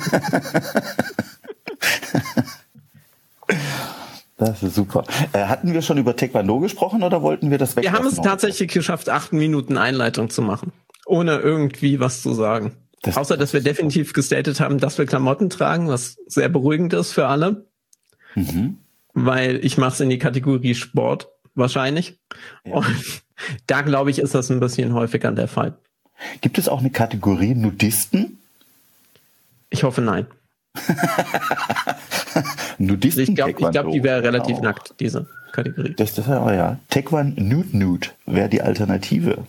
Das 4.38 4.64
ist 4.64 4.74
super. 4.74 5.04
Äh, 5.34 5.46
hatten 5.46 5.72
wir 5.72 5.84
schon 5.84 6.00
über 6.00 6.16
Taekwondo 6.16 6.58
gesprochen 6.62 7.04
oder 7.04 7.22
wollten 7.22 7.52
wir 7.52 7.60
das 7.60 7.76
weg? 7.76 7.84
Wir 7.84 7.92
haben 7.92 8.08
es 8.08 8.16
tatsächlich 8.16 8.72
geschafft, 8.72 9.08
acht 9.08 9.34
Minuten 9.34 9.78
Einleitung 9.78 10.32
zu 10.32 10.42
machen, 10.42 10.72
ohne 11.06 11.38
irgendwie 11.38 12.00
was 12.00 12.24
zu 12.24 12.34
sagen. 12.34 12.76
Das 13.02 13.18
Außer, 13.18 13.36
dass 13.36 13.54
wir 13.54 13.62
definitiv 13.62 14.14
gestatet 14.14 14.60
haben, 14.60 14.78
dass 14.78 14.98
wir 14.98 15.06
Klamotten 15.06 15.50
tragen, 15.50 15.88
was 15.88 16.18
sehr 16.28 16.50
beruhigend 16.50 16.94
ist 16.94 17.14
für 17.14 17.28
alle. 17.28 17.66
Mhm. 18.36 18.78
Weil 19.14 19.64
ich 19.66 19.78
mache 19.78 19.94
es 19.94 20.00
in 20.00 20.10
die 20.10 20.20
Kategorie 20.20 20.76
Sport 20.76 21.28
wahrscheinlich. 21.56 22.20
Ja. 22.64 22.76
Und 22.76 23.24
da 23.68 23.82
glaube 23.82 24.12
ich, 24.12 24.20
ist 24.20 24.36
das 24.36 24.52
ein 24.52 24.60
bisschen 24.60 24.94
häufiger 24.94 25.32
der 25.32 25.48
Fall. 25.48 25.78
Gibt 26.42 26.60
es 26.60 26.70
auch 26.70 26.80
eine 26.80 26.92
Kategorie 26.92 27.56
Nudisten? 27.56 28.38
Ich 29.72 29.84
hoffe 29.84 30.02
nein. 30.02 30.28
Nudisten 32.78 33.24
Ich 33.24 33.36
glaube, 33.36 33.54
glaub, 33.54 33.92
die 33.92 34.04
wäre 34.04 34.24
relativ 34.24 34.58
oh. 34.60 34.64
nackt, 34.64 34.94
diese 35.00 35.26
Kategorie. 35.52 35.94
Das, 35.96 36.14
das 36.14 36.30
aber 36.30 36.54
ja. 36.54 36.80
Taekwondo 36.90 37.42
Nude 37.42 37.78
Nude 37.78 38.08
wäre 38.26 38.50
die 38.50 38.62
Alternative. 38.62 39.40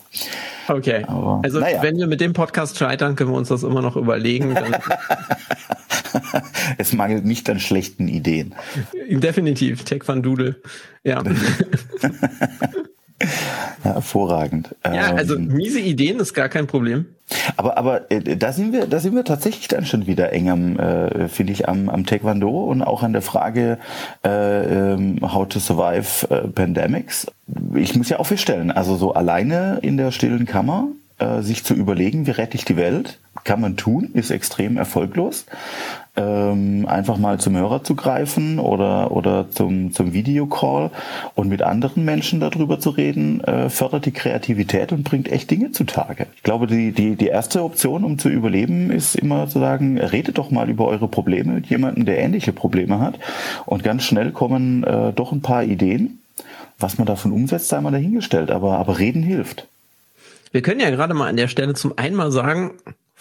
Okay. 0.68 1.04
Aber, 1.06 1.40
also 1.44 1.60
naja. 1.60 1.82
wenn 1.82 1.96
wir 1.96 2.06
mit 2.06 2.20
dem 2.20 2.32
Podcast 2.32 2.78
scheitern, 2.78 3.16
können 3.16 3.30
wir 3.30 3.36
uns 3.36 3.48
das 3.48 3.62
immer 3.62 3.82
noch 3.82 3.96
überlegen. 3.96 4.56
es 6.78 6.92
mangelt 6.92 7.24
nicht 7.24 7.48
an 7.48 7.60
schlechten 7.60 8.08
Ideen. 8.08 8.54
Definitiv. 9.08 9.84
Taekwondo. 9.84 10.54
Ja. 11.04 11.22
Ja, 13.84 13.94
hervorragend. 13.94 14.74
Ja, 14.84 15.14
also 15.14 15.36
ähm, 15.36 15.48
miese 15.48 15.80
Ideen 15.80 16.20
ist 16.20 16.34
gar 16.34 16.48
kein 16.48 16.66
Problem. 16.66 17.06
Aber 17.56 17.78
aber 17.78 18.10
äh, 18.10 18.36
da 18.36 18.52
sind 18.52 18.72
wir 18.72 18.86
da 18.86 19.00
sind 19.00 19.14
wir 19.14 19.24
tatsächlich 19.24 19.68
dann 19.68 19.86
schon 19.86 20.06
wieder 20.06 20.32
eng 20.32 20.50
am 20.50 20.78
äh, 20.78 21.28
finde 21.28 21.52
ich 21.52 21.68
am 21.68 21.88
am 21.88 22.06
Taekwondo 22.06 22.64
und 22.64 22.82
auch 22.82 23.02
an 23.02 23.12
der 23.12 23.22
Frage 23.22 23.78
äh, 24.24 24.92
ähm, 24.92 25.18
how 25.22 25.48
to 25.48 25.58
survive 25.58 26.28
äh, 26.30 26.48
pandemics. 26.48 27.26
Ich 27.74 27.96
muss 27.96 28.08
ja 28.08 28.18
auch 28.18 28.26
feststellen, 28.26 28.70
also 28.70 28.96
so 28.96 29.14
alleine 29.14 29.78
in 29.82 29.96
der 29.96 30.10
stillen 30.10 30.46
Kammer 30.46 30.88
äh, 31.18 31.42
sich 31.42 31.64
zu 31.64 31.74
überlegen, 31.74 32.26
wie 32.26 32.32
rette 32.32 32.56
ich 32.56 32.64
die 32.64 32.76
Welt, 32.76 33.18
kann 33.44 33.60
man 33.60 33.76
tun, 33.76 34.10
ist 34.14 34.30
extrem 34.30 34.76
erfolglos. 34.76 35.46
Ähm, 36.14 36.84
einfach 36.86 37.16
mal 37.16 37.40
zum 37.40 37.56
Hörer 37.56 37.84
zu 37.84 37.94
greifen 37.94 38.58
oder, 38.58 39.12
oder 39.12 39.50
zum, 39.50 39.92
zum 39.94 40.12
Videocall 40.12 40.90
und 41.34 41.48
mit 41.48 41.62
anderen 41.62 42.04
Menschen 42.04 42.38
darüber 42.38 42.78
zu 42.78 42.90
reden, 42.90 43.42
äh, 43.44 43.70
fördert 43.70 44.04
die 44.04 44.12
Kreativität 44.12 44.92
und 44.92 45.04
bringt 45.04 45.32
echt 45.32 45.50
Dinge 45.50 45.72
zutage. 45.72 46.26
Ich 46.36 46.42
glaube, 46.42 46.66
die, 46.66 46.92
die, 46.92 47.16
die 47.16 47.28
erste 47.28 47.62
Option, 47.62 48.04
um 48.04 48.18
zu 48.18 48.28
überleben, 48.28 48.90
ist 48.90 49.16
immer 49.16 49.48
zu 49.48 49.58
sagen, 49.58 49.98
redet 49.98 50.36
doch 50.36 50.50
mal 50.50 50.68
über 50.68 50.86
eure 50.86 51.08
Probleme 51.08 51.54
mit 51.54 51.68
jemandem, 51.68 52.04
der 52.04 52.18
ähnliche 52.18 52.52
Probleme 52.52 53.00
hat. 53.00 53.18
Und 53.64 53.82
ganz 53.82 54.04
schnell 54.04 54.32
kommen 54.32 54.84
äh, 54.84 55.14
doch 55.14 55.32
ein 55.32 55.40
paar 55.40 55.64
Ideen. 55.64 56.18
Was 56.78 56.98
man 56.98 57.06
davon 57.06 57.32
umsetzt, 57.32 57.68
sei 57.68 57.80
mal 57.80 57.90
dahingestellt, 57.90 58.50
aber, 58.50 58.76
aber 58.76 58.98
reden 58.98 59.22
hilft. 59.22 59.66
Wir 60.50 60.60
können 60.60 60.80
ja 60.80 60.90
gerade 60.90 61.14
mal 61.14 61.28
an 61.28 61.36
der 61.36 61.48
Stelle 61.48 61.72
zum 61.72 61.96
einen 61.96 62.16
mal 62.16 62.30
sagen, 62.30 62.72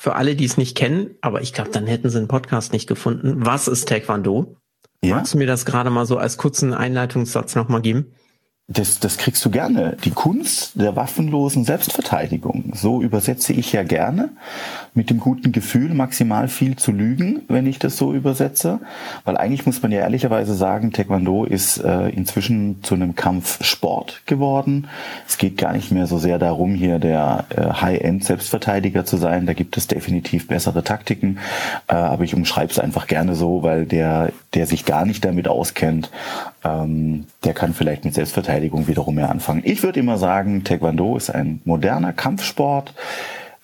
für 0.02 0.16
alle, 0.16 0.36
die 0.36 0.46
es 0.46 0.58
nicht 0.58 0.76
kennen, 0.76 1.12
aber 1.22 1.44
ich 1.44 1.54
glaube, 1.54 1.70
dann 1.70 1.86
hätten 1.86 2.10
sie 2.10 2.18
einen 2.18 2.28
Podcast 2.28 2.74
nicht 2.74 2.88
gefunden. 2.88 3.46
Was 3.46 3.68
ist 3.68 3.88
Taekwondo? 3.88 4.58
Ja. 5.04 5.18
Magst 5.18 5.36
du 5.36 5.38
mir 5.38 5.46
das 5.46 5.64
gerade 5.64 5.92
mal 5.92 6.08
so 6.08 6.18
als 6.18 6.38
kurzen 6.38 6.74
Einleitungssatz 6.74 7.54
nochmal 7.54 7.84
geben? 7.84 8.12
Das, 8.74 9.00
das 9.00 9.18
kriegst 9.18 9.44
du 9.44 9.50
gerne. 9.50 9.98
Die 10.06 10.12
Kunst 10.12 10.80
der 10.80 10.96
waffenlosen 10.96 11.66
Selbstverteidigung. 11.66 12.72
So 12.74 13.02
übersetze 13.02 13.52
ich 13.52 13.74
ja 13.74 13.84
gerne. 13.84 14.30
Mit 14.94 15.10
dem 15.10 15.20
guten 15.20 15.52
Gefühl, 15.52 15.94
maximal 15.94 16.48
viel 16.48 16.78
zu 16.78 16.92
lügen, 16.94 17.42
wenn 17.50 17.68
ich 17.68 17.80
das 17.80 17.98
so 17.98 18.14
übersetze. 18.14 18.80
Weil 19.26 19.36
eigentlich 19.36 19.66
muss 19.66 19.82
man 19.82 19.92
ja 19.92 20.00
ehrlicherweise 20.00 20.54
sagen, 20.54 20.94
Taekwondo 20.94 21.44
ist 21.44 21.80
äh, 21.80 22.10
inzwischen 22.10 22.82
zu 22.82 22.96
einem 22.96 23.16
Kampfsport 23.16 24.22
geworden. 24.26 24.88
Es 25.28 25.38
geht 25.38 25.58
gar 25.58 25.74
nicht 25.74 25.92
mehr 25.92 26.08
so 26.08 26.18
sehr 26.18 26.40
darum, 26.40 26.74
hier 26.74 27.00
der 27.00 27.46
äh, 27.50 27.62
High-End-Selbstverteidiger 27.74 29.04
zu 29.04 29.18
sein. 29.18 29.48
Da 29.48 29.54
gibt 29.54 29.76
es 29.76 29.88
definitiv 29.88 30.48
bessere 30.48 30.84
Taktiken. 30.84 31.40
Äh, 31.88 31.96
aber 31.96 32.24
ich 32.24 32.36
umschreibe 32.36 32.72
es 32.72 32.80
einfach 32.80 33.08
gerne 33.08 33.36
so, 33.36 33.64
weil 33.64 33.86
der, 33.86 34.32
der 34.54 34.68
sich 34.68 34.86
gar 34.86 35.06
nicht 35.06 35.24
damit 35.24 35.48
auskennt, 35.48 36.10
ähm, 36.64 37.26
der 37.44 37.54
kann 37.54 37.74
vielleicht 37.74 38.06
mit 38.06 38.14
Selbstverteidigung 38.14 38.88
wiederum 38.88 39.16
mehr 39.16 39.30
anfangen. 39.30 39.62
Ich 39.66 39.84
würde 39.84 40.00
immer 40.00 40.18
sagen, 40.18 40.64
Taekwondo 40.64 41.16
ist 41.18 41.30
ein 41.30 41.62
moderner 41.64 42.14
Kampfsport, 42.14 42.94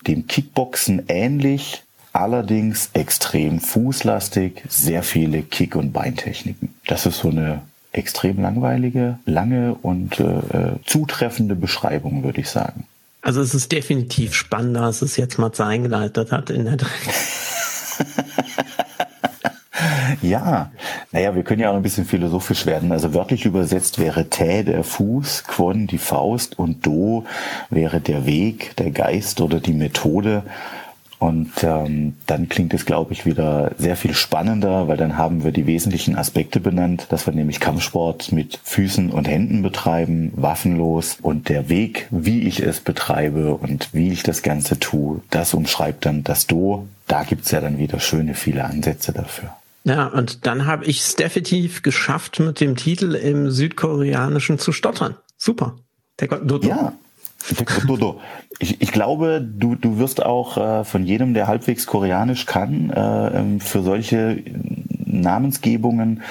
dem 0.06 0.26
Kickboxen 0.26 1.04
ähnlich, 1.08 1.82
allerdings 2.12 2.90
extrem 2.94 3.60
fußlastig, 3.60 4.62
sehr 4.68 5.02
viele 5.02 5.42
Kick- 5.42 5.76
und 5.76 5.92
Beintechniken. 5.92 6.74
Das 6.86 7.04
ist 7.06 7.18
so 7.18 7.28
eine 7.28 7.62
extrem 7.92 8.40
langweilige, 8.40 9.18
lange 9.26 9.74
und 9.74 10.20
äh, 10.20 10.76
zutreffende 10.84 11.54
Beschreibung, 11.54 12.22
würde 12.22 12.40
ich 12.40 12.48
sagen. 12.48 12.86
Also 13.20 13.40
es 13.42 13.54
ist 13.54 13.72
definitiv 13.72 14.34
spannender, 14.34 14.82
als 14.82 15.02
es 15.02 15.16
jetzt 15.16 15.38
mal 15.38 15.50
eingeleitet 15.58 16.32
hat 16.32 16.50
in 16.50 16.64
der 16.64 16.76
Ja, 20.22 20.70
naja, 21.12 21.34
wir 21.34 21.42
können 21.42 21.60
ja 21.60 21.70
auch 21.70 21.76
ein 21.76 21.82
bisschen 21.82 22.04
philosophisch 22.04 22.66
werden. 22.66 22.92
Also 22.92 23.14
wörtlich 23.14 23.44
übersetzt 23.44 23.98
wäre 23.98 24.28
Tä 24.28 24.64
der 24.64 24.84
Fuß, 24.84 25.44
Quon 25.44 25.86
die 25.86 25.98
Faust 25.98 26.58
und 26.58 26.86
Do 26.86 27.24
wäre 27.70 28.00
der 28.00 28.26
Weg, 28.26 28.76
der 28.76 28.90
Geist 28.90 29.40
oder 29.40 29.60
die 29.60 29.74
Methode. 29.74 30.42
Und 31.18 31.50
ähm, 31.64 32.14
dann 32.26 32.48
klingt 32.48 32.72
es, 32.74 32.86
glaube 32.86 33.12
ich, 33.12 33.26
wieder 33.26 33.72
sehr 33.76 33.96
viel 33.96 34.14
spannender, 34.14 34.86
weil 34.86 34.96
dann 34.96 35.16
haben 35.18 35.42
wir 35.42 35.50
die 35.50 35.66
wesentlichen 35.66 36.16
Aspekte 36.16 36.60
benannt, 36.60 37.06
dass 37.08 37.26
wir 37.26 37.34
nämlich 37.34 37.58
Kampfsport 37.58 38.30
mit 38.30 38.60
Füßen 38.62 39.10
und 39.10 39.26
Händen 39.26 39.62
betreiben, 39.62 40.32
waffenlos. 40.36 41.18
Und 41.20 41.48
der 41.48 41.68
Weg, 41.68 42.06
wie 42.10 42.42
ich 42.42 42.60
es 42.60 42.80
betreibe 42.80 43.54
und 43.54 43.88
wie 43.92 44.12
ich 44.12 44.22
das 44.22 44.42
Ganze 44.42 44.78
tue, 44.78 45.20
das 45.30 45.54
umschreibt 45.54 46.06
dann 46.06 46.22
das 46.22 46.46
Do. 46.46 46.86
Da 47.08 47.24
gibt's 47.24 47.50
ja 47.50 47.60
dann 47.60 47.78
wieder 47.78 47.98
schöne 47.98 48.34
viele 48.34 48.64
Ansätze 48.64 49.12
dafür. 49.12 49.57
Ja, 49.88 50.06
und 50.06 50.46
dann 50.46 50.66
habe 50.66 50.84
ich 50.84 51.00
es 51.00 51.16
definitiv 51.16 51.82
geschafft, 51.82 52.40
mit 52.40 52.60
dem 52.60 52.76
Titel 52.76 53.14
im 53.14 53.50
Südkoreanischen 53.50 54.58
zu 54.58 54.72
stottern. 54.72 55.16
Super. 55.38 55.76
Ja, 56.68 56.92
ich, 58.58 58.82
ich 58.82 58.92
glaube, 58.92 59.40
du, 59.40 59.76
du 59.76 59.98
wirst 59.98 60.22
auch 60.22 60.58
äh, 60.58 60.84
von 60.84 61.04
jedem, 61.04 61.32
der 61.32 61.46
halbwegs 61.46 61.86
Koreanisch 61.86 62.44
kann, 62.44 62.90
äh, 62.90 63.38
ähm, 63.38 63.60
für 63.60 63.82
solche 63.82 64.42
Namensgebungen 65.10 66.22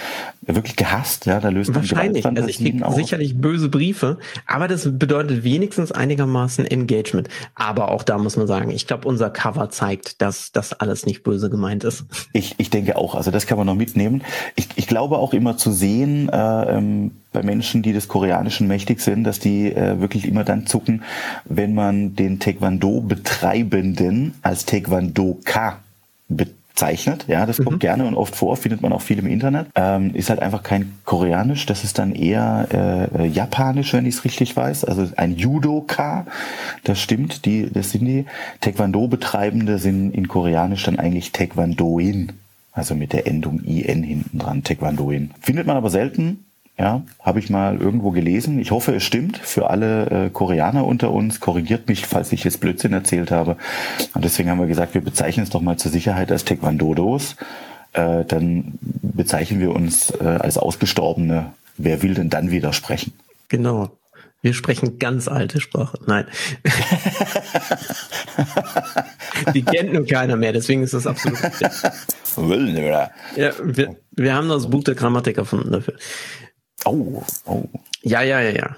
wirklich 0.42 0.76
gehasst. 0.76 1.26
Ja, 1.26 1.40
da 1.40 1.50
löst 1.50 1.74
Wahrscheinlich. 1.74 2.26
Also 2.26 2.48
ich 2.48 2.58
kriege 2.58 2.84
sicherlich 2.94 3.38
böse 3.40 3.70
Briefe, 3.70 4.18
aber 4.46 4.68
das 4.68 4.98
bedeutet 4.98 5.44
wenigstens 5.44 5.92
einigermaßen 5.92 6.66
Engagement. 6.66 7.30
Aber 7.56 7.92
auch 7.92 8.04
da 8.04 8.18
muss 8.18 8.38
man 8.38 8.48
sagen, 8.48 8.70
ich 8.72 8.88
glaube, 8.88 9.08
unser 9.08 9.30
Cover 9.30 9.70
zeigt, 9.70 10.22
dass 10.22 10.52
das 10.52 10.74
alles 10.74 11.06
nicht 11.06 11.24
böse 11.24 11.50
gemeint 11.50 11.84
ist. 11.84 12.06
Ich, 12.34 12.56
ich 12.58 12.70
denke 12.70 12.98
auch. 12.98 13.16
Also 13.16 13.32
das 13.32 13.46
kann 13.46 13.58
man 13.58 13.68
noch 13.68 13.76
mitnehmen. 13.76 14.24
Ich, 14.56 14.70
ich 14.76 14.88
glaube 14.88 15.18
auch 15.18 15.34
immer 15.34 15.58
zu 15.58 15.72
sehen, 15.72 16.30
äh, 16.30 16.78
ähm, 16.78 17.12
bei 17.34 17.44
Menschen, 17.44 17.84
die 17.84 17.94
des 17.94 18.08
Koreanischen 18.08 18.68
mächtig 18.68 19.02
sind, 19.02 19.24
dass 19.24 19.40
die 19.40 19.72
äh, 19.72 20.00
wirklich 20.00 20.26
immer 20.28 20.44
dann 20.44 20.66
zucken, 20.66 21.04
wenn 21.46 21.74
man 21.74 22.16
den 22.16 22.40
Taekwondo-Betreibenden 22.40 24.34
als 24.42 24.66
Taekwondo-Ka 24.66 25.80
zeichnet. 26.78 27.26
Ja, 27.28 27.46
das 27.46 27.60
mhm. 27.60 27.66
kommt 27.66 27.80
gerne 27.80 28.06
und 28.06 28.16
oft 28.16 28.36
vor, 28.36 28.56
findet 28.56 28.82
man 28.82 28.94
auch 28.94 29.02
viel 29.02 29.20
im 29.20 29.28
Internet. 29.28 29.68
Ähm, 29.76 30.14
ist 30.14 30.30
halt 30.30 30.42
einfach 30.42 30.64
kein 30.64 30.94
Koreanisch, 31.06 31.66
das 31.66 31.84
ist 31.84 32.00
dann 32.00 32.14
eher 32.14 32.68
äh, 32.72 33.24
äh 33.24 33.28
Japanisch, 33.28 33.94
wenn 33.94 34.06
ich 34.06 34.16
es 34.16 34.26
richtig 34.26 34.56
weiß. 34.56 34.86
Also 34.86 35.08
ein 35.18 35.36
Judoka, 35.36 36.26
das 36.84 37.02
stimmt, 37.02 37.46
die, 37.46 37.70
das 37.72 37.92
sind 37.92 38.06
die. 38.06 38.26
Taekwondo-Betreibende 38.62 39.80
sind 39.80 40.12
in 40.12 40.28
Koreanisch 40.28 40.84
dann 40.84 41.00
eigentlich 41.00 41.32
Taekwondoin. 41.32 42.34
Also 42.72 42.94
mit 42.94 43.12
der 43.12 43.26
Endung 43.26 43.62
IN 43.64 44.04
hinten 44.04 44.38
dran, 44.38 44.64
Taekwondoin. 44.64 45.32
Findet 45.42 45.66
man 45.66 45.78
aber 45.78 45.90
selten, 45.90 46.46
ja, 46.80 47.02
habe 47.20 47.40
ich 47.40 47.50
mal 47.50 47.78
irgendwo 47.78 48.12
gelesen. 48.12 48.60
Ich 48.60 48.70
hoffe, 48.70 48.96
es 48.96 49.04
stimmt. 49.04 49.38
Für 49.38 49.72
alle 49.72 50.26
äh, 50.26 50.30
Koreaner 50.30 50.86
unter 50.86 51.12
uns, 51.12 51.40
korrigiert 51.40 51.88
mich, 51.88 52.06
falls 52.06 52.32
ich 52.32 52.44
jetzt 52.44 52.60
Blödsinn 52.60 52.94
erzählt 52.94 53.32
habe. 53.32 53.58
Und 54.14 54.24
deswegen 54.24 54.50
haben 54.50 54.60
wir 54.60 54.68
gesagt, 54.68 54.94
wir 54.94 55.02
bezeichnen 55.02 55.44
es 55.44 55.50
doch 55.50 55.62
mal 55.62 55.78
zur 55.78 55.92
Sicherheit 55.92 56.32
als 56.32 56.46
Taekwondodos. 56.46 57.36
Äh, 57.94 58.26
dann 58.26 58.78
bezeichnen 58.82 59.60
wir 59.60 59.72
uns 59.72 60.12
äh, 60.12 60.24
als 60.24 60.60
Ausgestorbene. 60.60 61.52
Wer 61.78 62.04
will 62.04 62.14
denn 62.14 62.30
dann 62.30 62.52
widersprechen? 62.52 63.14
Genau. 63.50 63.90
Wir 64.44 64.54
sprechen 64.54 65.00
ganz 65.00 65.28
alte 65.28 65.60
Sprache. 65.60 65.98
Nein. 66.06 66.28
Die 69.54 69.64
kennt 69.64 69.94
nur 69.94 70.06
keiner 70.06 70.36
mehr, 70.36 70.54
deswegen 70.54 70.84
ist 70.84 70.94
das 70.94 71.08
absolut 71.08 71.40
ja, 73.36 73.52
wir, 73.64 73.96
wir 74.12 74.36
haben 74.36 74.48
das 74.48 74.70
Buch 74.70 74.84
der 74.84 74.94
Grammatik 74.94 75.38
erfunden 75.38 75.72
dafür. 75.72 75.96
Oh, 76.86 77.24
oh. 77.46 77.64
Ja, 78.04 78.22
ja, 78.22 78.40
ja, 78.42 78.52
ja. 78.52 78.78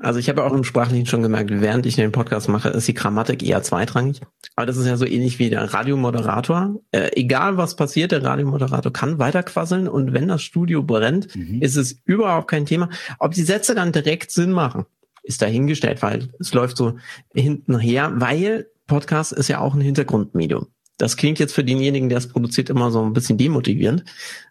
Also 0.00 0.20
ich 0.20 0.28
habe 0.28 0.44
auch 0.44 0.52
im 0.52 0.62
Sprachlichen 0.62 1.06
schon 1.06 1.22
gemerkt, 1.22 1.50
während 1.50 1.84
ich 1.84 1.96
den 1.96 2.12
Podcast 2.12 2.48
mache, 2.48 2.68
ist 2.68 2.86
die 2.86 2.94
Grammatik 2.94 3.42
eher 3.42 3.62
zweitrangig. 3.62 4.20
Aber 4.54 4.66
das 4.66 4.76
ist 4.76 4.86
ja 4.86 4.96
so 4.96 5.04
ähnlich 5.04 5.38
wie 5.40 5.50
der 5.50 5.74
Radiomoderator. 5.74 6.76
Äh, 6.92 7.10
egal 7.16 7.56
was 7.56 7.74
passiert, 7.74 8.12
der 8.12 8.22
Radiomoderator 8.22 8.92
kann 8.92 9.18
weiterquasseln 9.18 9.88
und 9.88 10.12
wenn 10.12 10.28
das 10.28 10.42
Studio 10.42 10.84
brennt, 10.84 11.34
mhm. 11.34 11.60
ist 11.60 11.76
es 11.76 12.00
überhaupt 12.04 12.48
kein 12.48 12.66
Thema. 12.66 12.90
Ob 13.18 13.32
die 13.32 13.42
Sätze 13.42 13.74
dann 13.74 13.90
direkt 13.90 14.30
Sinn 14.30 14.52
machen, 14.52 14.86
ist 15.24 15.42
dahingestellt, 15.42 16.00
weil 16.02 16.28
es 16.38 16.54
läuft 16.54 16.76
so 16.76 16.96
hinten 17.34 17.78
her, 17.78 18.12
weil 18.14 18.68
Podcast 18.86 19.32
ist 19.32 19.48
ja 19.48 19.58
auch 19.58 19.74
ein 19.74 19.80
Hintergrundmedium. 19.80 20.68
Das 20.98 21.16
klingt 21.16 21.38
jetzt 21.38 21.54
für 21.54 21.64
denjenigen, 21.64 22.08
der 22.08 22.18
es 22.18 22.28
produziert, 22.28 22.68
immer 22.68 22.90
so 22.90 23.02
ein 23.02 23.12
bisschen 23.12 23.38
demotivierend. 23.38 24.04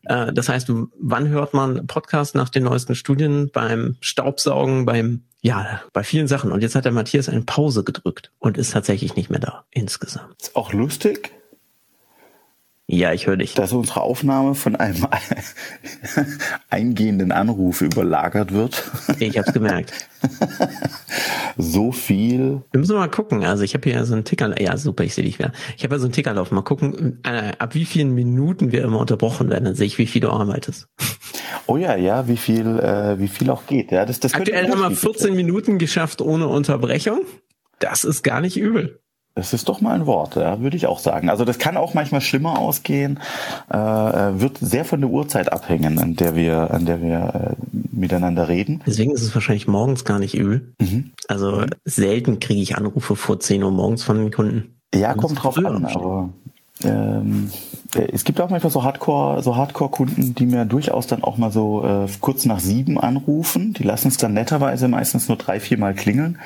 Äh, 0.05 0.33
das 0.33 0.49
heißt, 0.49 0.71
wann 0.99 1.27
hört 1.27 1.53
man 1.53 1.85
Podcast 1.87 2.35
nach 2.35 2.49
den 2.49 2.63
neuesten 2.63 2.95
Studien? 2.95 3.51
Beim 3.53 3.97
Staubsaugen, 3.99 4.85
beim, 4.85 5.23
ja, 5.41 5.81
bei 5.93 6.03
vielen 6.03 6.27
Sachen. 6.27 6.51
Und 6.51 6.61
jetzt 6.61 6.75
hat 6.75 6.85
der 6.85 6.93
Matthias 6.93 7.29
eine 7.29 7.41
Pause 7.41 7.83
gedrückt 7.83 8.31
und 8.39 8.57
ist 8.57 8.71
tatsächlich 8.71 9.15
nicht 9.15 9.29
mehr 9.29 9.41
da 9.41 9.65
insgesamt. 9.71 10.41
Ist 10.41 10.55
auch 10.55 10.73
lustig. 10.73 11.37
Ja, 12.89 13.12
ich 13.12 13.27
höre 13.27 13.36
dich. 13.36 13.53
Dass 13.53 13.74
unsere 13.74 14.00
Aufnahme 14.00 14.56
von 14.56 14.77
einem 14.77 15.06
eingehenden 16.70 17.34
Anruf 17.34 17.82
überlagert 17.82 18.53
wird. 18.53 18.84
Ich 19.20 19.38
hab's 19.38 19.51
gemerkt. 19.51 19.94
so 21.58 21.91
viel. 21.91 22.62
Wir 22.72 22.79
müssen 22.79 22.96
mal 22.96 23.10
gucken. 23.10 23.44
Also 23.44 23.63
ich 23.63 23.74
habe 23.74 23.89
hier 23.89 24.06
so 24.06 24.13
einen 24.13 24.24
Ticker. 24.24 24.62
Ja, 24.62 24.77
super, 24.77 25.03
ich 25.03 25.15
sehe 25.15 25.24
dich 25.24 25.39
wieder. 25.39 25.51
Ich 25.75 25.84
habe 25.84 25.96
ja 25.96 26.00
so 26.00 26.06
einen 26.06 26.13
Ticker 26.13 26.34
laufen. 26.34 26.56
Mal 26.56 26.62
gucken, 26.62 27.20
äh, 27.24 27.53
ab 27.58 27.74
wie 27.74 27.86
vielen 27.86 28.13
Minuten 28.13 28.72
wir 28.72 28.84
immer 28.84 29.00
unterbrochen 29.00 29.50
werden. 29.50 29.65
Dann 29.65 29.75
sehe 29.75 29.88
ich, 29.88 29.98
wie 29.98 30.06
viel 30.06 30.22
du 30.22 30.29
arbeitest. 30.29 30.88
Oh 31.65 31.77
ja, 31.77 31.96
ja, 31.98 32.27
wie 32.27 32.38
viel, 32.38 32.79
äh, 32.79 33.20
wie 33.20 33.27
viel 33.27 33.50
auch 33.50 33.65
geht. 33.65 33.91
Ja, 33.91 34.06
das, 34.06 34.20
das 34.20 34.34
Aktuell 34.34 34.70
haben 34.70 34.79
wir 34.79 34.91
14 34.91 35.36
Minuten 35.36 35.77
geschafft 35.77 36.22
ohne 36.22 36.48
Unterbrechung. 36.48 37.22
Das 37.79 38.03
ist 38.03 38.24
gar 38.24 38.39
nicht 38.39 38.58
übel. 38.58 39.01
Das 39.38 39.53
ist 39.53 39.70
doch 39.70 39.82
mal 39.82 39.94
ein 39.94 40.08
Wort, 40.08 40.36
ja, 40.36 40.62
würde 40.62 40.75
ich 40.75 40.88
auch 40.88 40.98
sagen. 40.98 41.29
Also 41.29 41.46
das 41.46 41.60
kann 41.60 41.77
auch 41.77 41.94
manchmal 41.94 42.22
schlimmer 42.22 42.58
ausgehen, 42.58 43.20
äh, 43.72 43.77
äh, 43.77 44.41
wird 44.41 44.58
sehr 44.58 44.84
von 44.84 45.00
der 45.00 45.12
Uhrzeit 45.12 45.53
abhängen, 45.53 46.00
an 46.00 46.15
der 46.15 46.36
wir, 46.36 46.72
an 46.72 46.88
der 46.88 47.03
wir 47.03 47.56
äh, 47.56 47.75
miteinander 47.91 48.48
reden. 48.50 48.82
Deswegen 48.88 49.12
ist 49.12 49.22
es 49.22 49.36
wahrscheinlich 49.36 49.67
morgens 49.67 50.06
gar 50.06 50.17
nicht 50.17 50.34
übel. 50.34 50.74
Mhm. 50.82 51.12
Also 51.27 51.65
selten 51.86 52.39
kriege 52.39 52.62
ich 52.62 52.77
Anrufe 52.77 53.15
vor 53.15 53.39
10 53.39 53.62
Uhr 53.62 53.70
morgens 53.70 54.03
von 54.03 54.17
den 54.17 54.32
Kunden. 54.32 54.79
Ja, 54.96 55.13
kommt 55.13 55.44
drauf 55.44 55.56
an, 55.60 55.86
aber 55.86 56.29
ähm, 56.84 57.50
äh, 57.96 58.07
es 58.13 58.24
gibt 58.24 58.39
auch 58.41 58.50
manchmal 58.50 58.72
so 58.72 58.84
Hardcore, 58.84 59.41
so 59.41 59.55
Hardcore-Kunden, 59.55 60.36
die 60.36 60.46
mir 60.46 60.65
durchaus 60.65 61.07
dann 61.07 61.24
auch 61.24 61.38
mal 61.38 61.51
so 61.51 61.84
äh, 61.84 62.07
kurz 62.19 62.46
nach 62.46 62.60
sieben 62.60 63.00
anrufen. 63.00 63.74
Die 63.74 63.84
lassen 63.84 64.10
es 64.10 64.17
dann 64.17 64.34
netterweise 64.34 64.88
meistens 64.88 65.27
nur 65.27 65.38
drei, 65.38 65.60
vier 65.60 65.77
Mal 65.77 65.93
klingeln. 65.93 66.38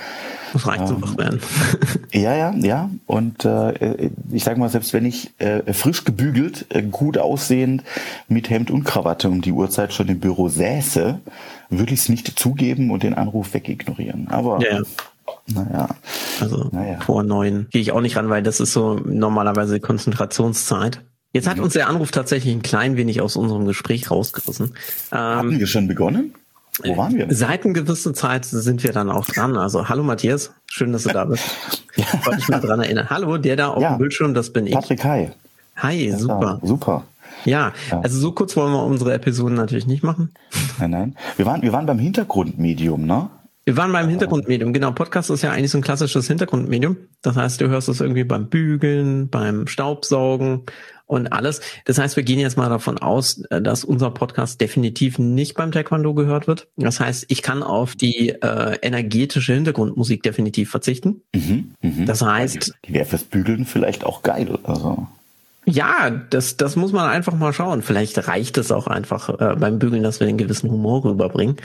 Das 0.54 0.68
reicht 0.68 0.90
ähm, 0.90 1.18
werden. 1.18 1.40
ja, 2.12 2.36
ja, 2.36 2.54
ja. 2.56 2.90
Und 3.08 3.46
äh, 3.46 4.10
ich 4.32 4.44
sage 4.44 4.60
mal, 4.60 4.70
selbst 4.70 4.94
wenn 4.94 5.06
ich 5.06 5.32
äh, 5.40 5.74
frisch 5.74 6.04
gebügelt, 6.04 6.66
äh, 6.70 6.82
gut 6.82 7.18
aussehend, 7.18 7.84
mit 8.28 8.50
Hemd 8.50 8.72
und 8.72 8.84
Krawatte 8.84 9.30
um 9.30 9.42
die 9.42 9.52
Uhrzeit 9.52 9.94
schon 9.94 10.10
im 10.10 10.20
Büro 10.20 10.50
säße, 10.50 11.20
würde 11.70 11.94
ich 11.94 12.02
es 12.02 12.10
nicht 12.10 12.38
zugeben 12.38 12.92
und 12.92 13.04
den 13.04 13.14
Anruf 13.14 13.54
wegignorieren. 13.54 14.28
Aber 14.30 14.62
ja, 14.62 14.80
ja. 14.80 14.82
Naja. 15.48 15.90
Also 16.40 16.70
naja. 16.72 17.00
vor 17.02 17.24
neun 17.24 17.68
gehe 17.72 17.82
ich 17.82 17.92
auch 17.92 18.02
nicht 18.02 18.16
ran, 18.18 18.30
weil 18.30 18.44
das 18.44 18.60
ist 18.60 18.74
so 18.74 18.96
normalerweise 18.96 19.80
Konzentrationszeit. 19.80 21.02
Jetzt 21.34 21.48
hat 21.48 21.60
uns 21.60 21.74
der 21.74 21.88
Anruf 21.88 22.12
tatsächlich 22.12 22.54
ein 22.54 22.62
klein 22.62 22.98
wenig 22.98 23.22
aus 23.22 23.38
unserem 23.38 23.66
Gespräch 23.66 24.12
rausgerissen. 24.12 24.74
Hatten 25.12 25.52
ähm, 25.52 25.60
wir 25.60 25.68
schon 25.68 25.88
begonnen? 25.88 26.34
Wo 26.84 26.98
waren 26.98 27.16
wir? 27.16 27.28
Seit 27.30 27.64
einer 27.64 27.74
gewissen 27.74 28.16
Zeit 28.16 28.46
sind 28.46 28.84
wir 28.84 28.92
dann 28.92 29.10
auch 29.10 29.26
dran. 29.26 29.58
Also 29.58 29.88
hallo 29.88 30.04
Matthias, 30.04 30.52
schön, 30.68 30.92
dass 30.92 31.04
du 31.04 31.10
da 31.10 31.26
bist. 31.26 31.44
ja. 31.96 32.06
Ich 32.14 32.26
wollte 32.26 32.40
mich 32.40 32.50
mal 32.50 32.62
dran 32.62 32.80
erinnern. 32.80 33.10
Hallo, 33.10 33.38
der 33.38 33.56
da 33.56 33.70
auf 33.70 33.82
ja. 33.82 33.90
dem 33.90 33.98
Bildschirm, 34.00 34.34
das 34.34 34.52
bin 34.52 34.66
ich. 34.66 34.74
Patrick, 34.74 35.04
hi. 35.04 35.30
Hi, 35.76 36.10
ja, 36.10 36.18
super. 36.18 36.60
Super. 36.64 37.04
Ja, 37.44 37.74
ja, 37.90 38.02
also 38.02 38.20
so 38.20 38.32
kurz 38.34 38.56
wollen 38.56 38.72
wir 38.72 38.84
unsere 38.84 39.14
Episoden 39.14 39.56
natürlich 39.56 39.88
nicht 39.88 40.04
machen. 40.04 40.34
Nein, 40.80 40.92
nein. 40.92 41.16
Wir 41.38 41.46
waren, 41.46 41.62
wir 41.62 41.74
waren 41.74 41.86
beim 41.86 42.00
Hintergrundmedium, 42.00 43.06
ne? 43.06 43.30
Wir 43.63 43.77
waren 43.77 43.91
beim 43.91 44.10
Hintergrundmedium, 44.10 44.74
genau. 44.74 44.91
Podcast 44.91 45.30
ist 45.30 45.44
ja 45.44 45.51
eigentlich 45.51 45.70
so 45.70 45.77
ein 45.77 45.84
klassisches 45.84 46.27
Hintergrundmedium. 46.27 46.98
Das 47.22 47.36
heißt, 47.36 47.62
du 47.62 47.70
hörst 47.70 47.89
es 47.89 48.01
irgendwie 48.01 48.24
beim 48.24 48.50
Bügeln, 48.50 49.30
beim 49.30 49.68
Staubsaugen 49.68 50.63
und 51.06 51.32
alles. 51.32 51.62
Das 51.86 52.00
heißt, 52.00 52.15
wir 52.15 52.24
gehen 52.24 52.39
jetzt 52.39 52.58
mal 52.58 52.70
davon 52.70 52.98
aus, 52.98 53.44
äh, 53.50 53.62
dass 53.62 53.84
unser 53.84 54.10
Podcast 54.12 54.62
definitiv 54.62 55.20
nicht 55.20 55.56
beim 55.56 55.72
Taekwondo 55.72 56.13
gehört 56.13 56.48
wird. 56.48 56.70
Das 56.77 57.00
heißt, 57.00 57.25
ich 57.27 57.41
kann 57.41 57.62
auf 57.62 57.96
die 57.96 58.30
äh, 58.30 58.77
energetische 58.82 59.53
Hintergrundmusik 59.53 60.24
definitiv 60.24 60.72
verzichten. 60.72 61.22
Mhm, 61.36 61.75
mh. 61.82 62.06
Das 62.06 62.22
heißt, 62.22 62.74
die 62.86 62.94
wäre 62.94 63.06
fürs 63.06 63.25
Bügeln 63.25 63.65
vielleicht 63.65 64.06
auch 64.06 64.24
geil. 64.24 64.58
Also 64.63 65.08
Ja, 65.68 66.10
das, 66.10 66.58
das 66.58 66.75
muss 66.75 66.91
man 66.91 67.08
einfach 67.08 67.36
mal 67.36 67.53
schauen. 67.53 67.84
Vielleicht 67.84 68.27
reicht 68.27 68.58
es 68.58 68.72
auch 68.72 68.88
einfach 68.88 69.30
äh, 69.30 69.56
beim 69.56 69.77
Bügeln, 69.77 70.01
dass 70.01 70.20
wir 70.20 70.25
den 70.25 70.38
gewissen 70.38 70.72
Humor 70.72 71.06
rüberbringen. 71.06 71.58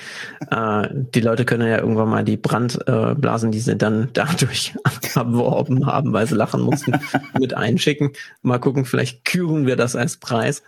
äh, 0.50 0.88
die 0.92 1.20
Leute 1.20 1.46
können 1.46 1.66
ja 1.66 1.78
irgendwann 1.78 2.10
mal 2.10 2.22
die 2.22 2.36
Brandblasen, 2.36 3.48
äh, 3.48 3.52
die 3.52 3.60
sie 3.60 3.76
dann 3.76 4.10
dadurch 4.12 4.74
abworben 5.14 5.86
haben, 5.86 6.12
weil 6.12 6.26
sie 6.26 6.34
lachen 6.34 6.60
mussten, 6.60 6.92
mit 7.38 7.54
einschicken. 7.54 8.12
Mal 8.42 8.58
gucken, 8.58 8.84
vielleicht 8.84 9.24
küren 9.24 9.66
wir 9.66 9.76
das 9.76 9.96
als 9.96 10.18
Preis. 10.18 10.62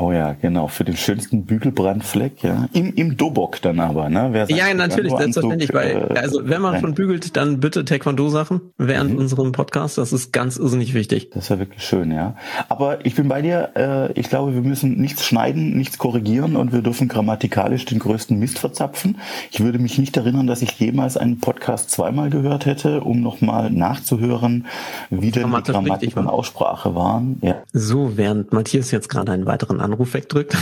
Oh 0.00 0.12
ja, 0.12 0.32
genau, 0.32 0.66
für 0.66 0.84
den 0.84 0.96
schönsten 0.96 1.44
Bügelbrandfleck, 1.44 2.42
ja. 2.42 2.68
Im, 2.72 2.94
im 2.94 3.18
Dobok 3.18 3.60
dann 3.60 3.80
aber, 3.80 4.08
ne? 4.08 4.28
Wer 4.32 4.46
sagt, 4.46 4.58
ja, 4.58 4.72
natürlich, 4.72 5.12
selbstverständlich, 5.12 5.74
weil, 5.74 6.08
äh, 6.14 6.18
also 6.18 6.40
wenn 6.44 6.62
man 6.62 6.80
schon 6.80 6.94
bügelt, 6.94 7.36
dann 7.36 7.60
bitte 7.60 7.84
Taekwondo-Sachen 7.84 8.62
während 8.78 9.12
mhm. 9.12 9.18
unserem 9.18 9.52
Podcast, 9.52 9.98
das 9.98 10.14
ist 10.14 10.32
ganz 10.32 10.56
irrsinnig 10.56 10.94
wichtig. 10.94 11.28
Das 11.34 11.44
ist 11.44 11.48
ja 11.50 11.58
wirklich 11.58 11.84
schön, 11.84 12.12
ja. 12.12 12.34
Aber 12.70 13.04
ich 13.04 13.14
bin 13.14 13.28
bei 13.28 13.42
dir, 13.42 13.72
äh, 13.76 14.12
ich 14.18 14.30
glaube, 14.30 14.54
wir 14.54 14.62
müssen 14.62 14.98
nichts 14.98 15.26
schneiden, 15.26 15.76
nichts 15.76 15.98
korrigieren 15.98 16.56
und 16.56 16.72
wir 16.72 16.80
dürfen 16.80 17.06
grammatikalisch 17.08 17.84
den 17.84 17.98
größten 17.98 18.38
Mist 18.38 18.58
verzapfen. 18.58 19.18
Ich 19.50 19.60
würde 19.60 19.78
mich 19.78 19.98
nicht 19.98 20.16
erinnern, 20.16 20.46
dass 20.46 20.62
ich 20.62 20.80
jemals 20.80 21.18
einen 21.18 21.40
Podcast 21.40 21.90
zweimal 21.90 22.30
gehört 22.30 22.64
hätte, 22.64 23.02
um 23.02 23.20
nochmal 23.20 23.70
nachzuhören, 23.70 24.66
wie 25.10 25.30
denn 25.30 25.52
die 25.52 25.62
Grammatik 25.62 26.16
und 26.16 26.26
Aussprache 26.26 26.94
waren. 26.94 27.38
Ja. 27.42 27.56
So, 27.74 28.16
während 28.16 28.54
Matthias 28.54 28.92
jetzt 28.92 29.10
gerade 29.10 29.32
einen 29.32 29.44
weiteren 29.44 29.78
Anruf 29.92 30.14
wegdrückt. 30.14 30.56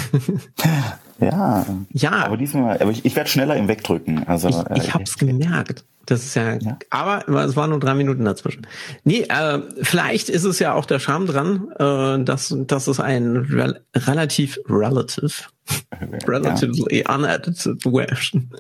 ja. 1.21 1.67
Ja. 1.93 2.13
Aber 2.13 2.37
diesmal, 2.37 2.81
aber 2.81 2.91
ich, 2.91 3.05
ich 3.05 3.17
werde 3.17 3.31
schneller 3.31 3.57
im 3.57 3.69
Wegdrücken. 3.69 4.27
Also, 4.27 4.49
ich, 4.49 4.57
ich 4.77 4.89
äh, 4.89 4.91
habe 4.93 5.05
es 5.05 5.17
gemerkt. 5.17 5.85
Das 6.07 6.25
ist 6.25 6.35
ja, 6.37 6.55
ja, 6.55 6.79
aber 6.89 7.29
es 7.45 7.55
waren 7.55 7.69
nur 7.69 7.81
drei 7.81 7.93
Minuten 7.93 8.25
dazwischen. 8.25 8.67
Nee, 9.05 9.27
äh, 9.29 9.61
vielleicht 9.83 10.31
ist 10.31 10.45
es 10.45 10.59
ja 10.59 10.73
auch 10.73 10.87
der 10.87 11.01
Charme 11.01 11.27
dran, 11.27 11.69
äh, 11.79 12.25
dass, 12.25 12.57
dass 12.57 12.87
es 12.87 12.99
ein 12.99 13.37
rel 13.37 13.83
relativ 13.95 14.59
relative, 14.67 15.45
relatively 16.27 17.03
ja. 17.03 17.15
unedited 17.15 17.83
version 17.83 18.51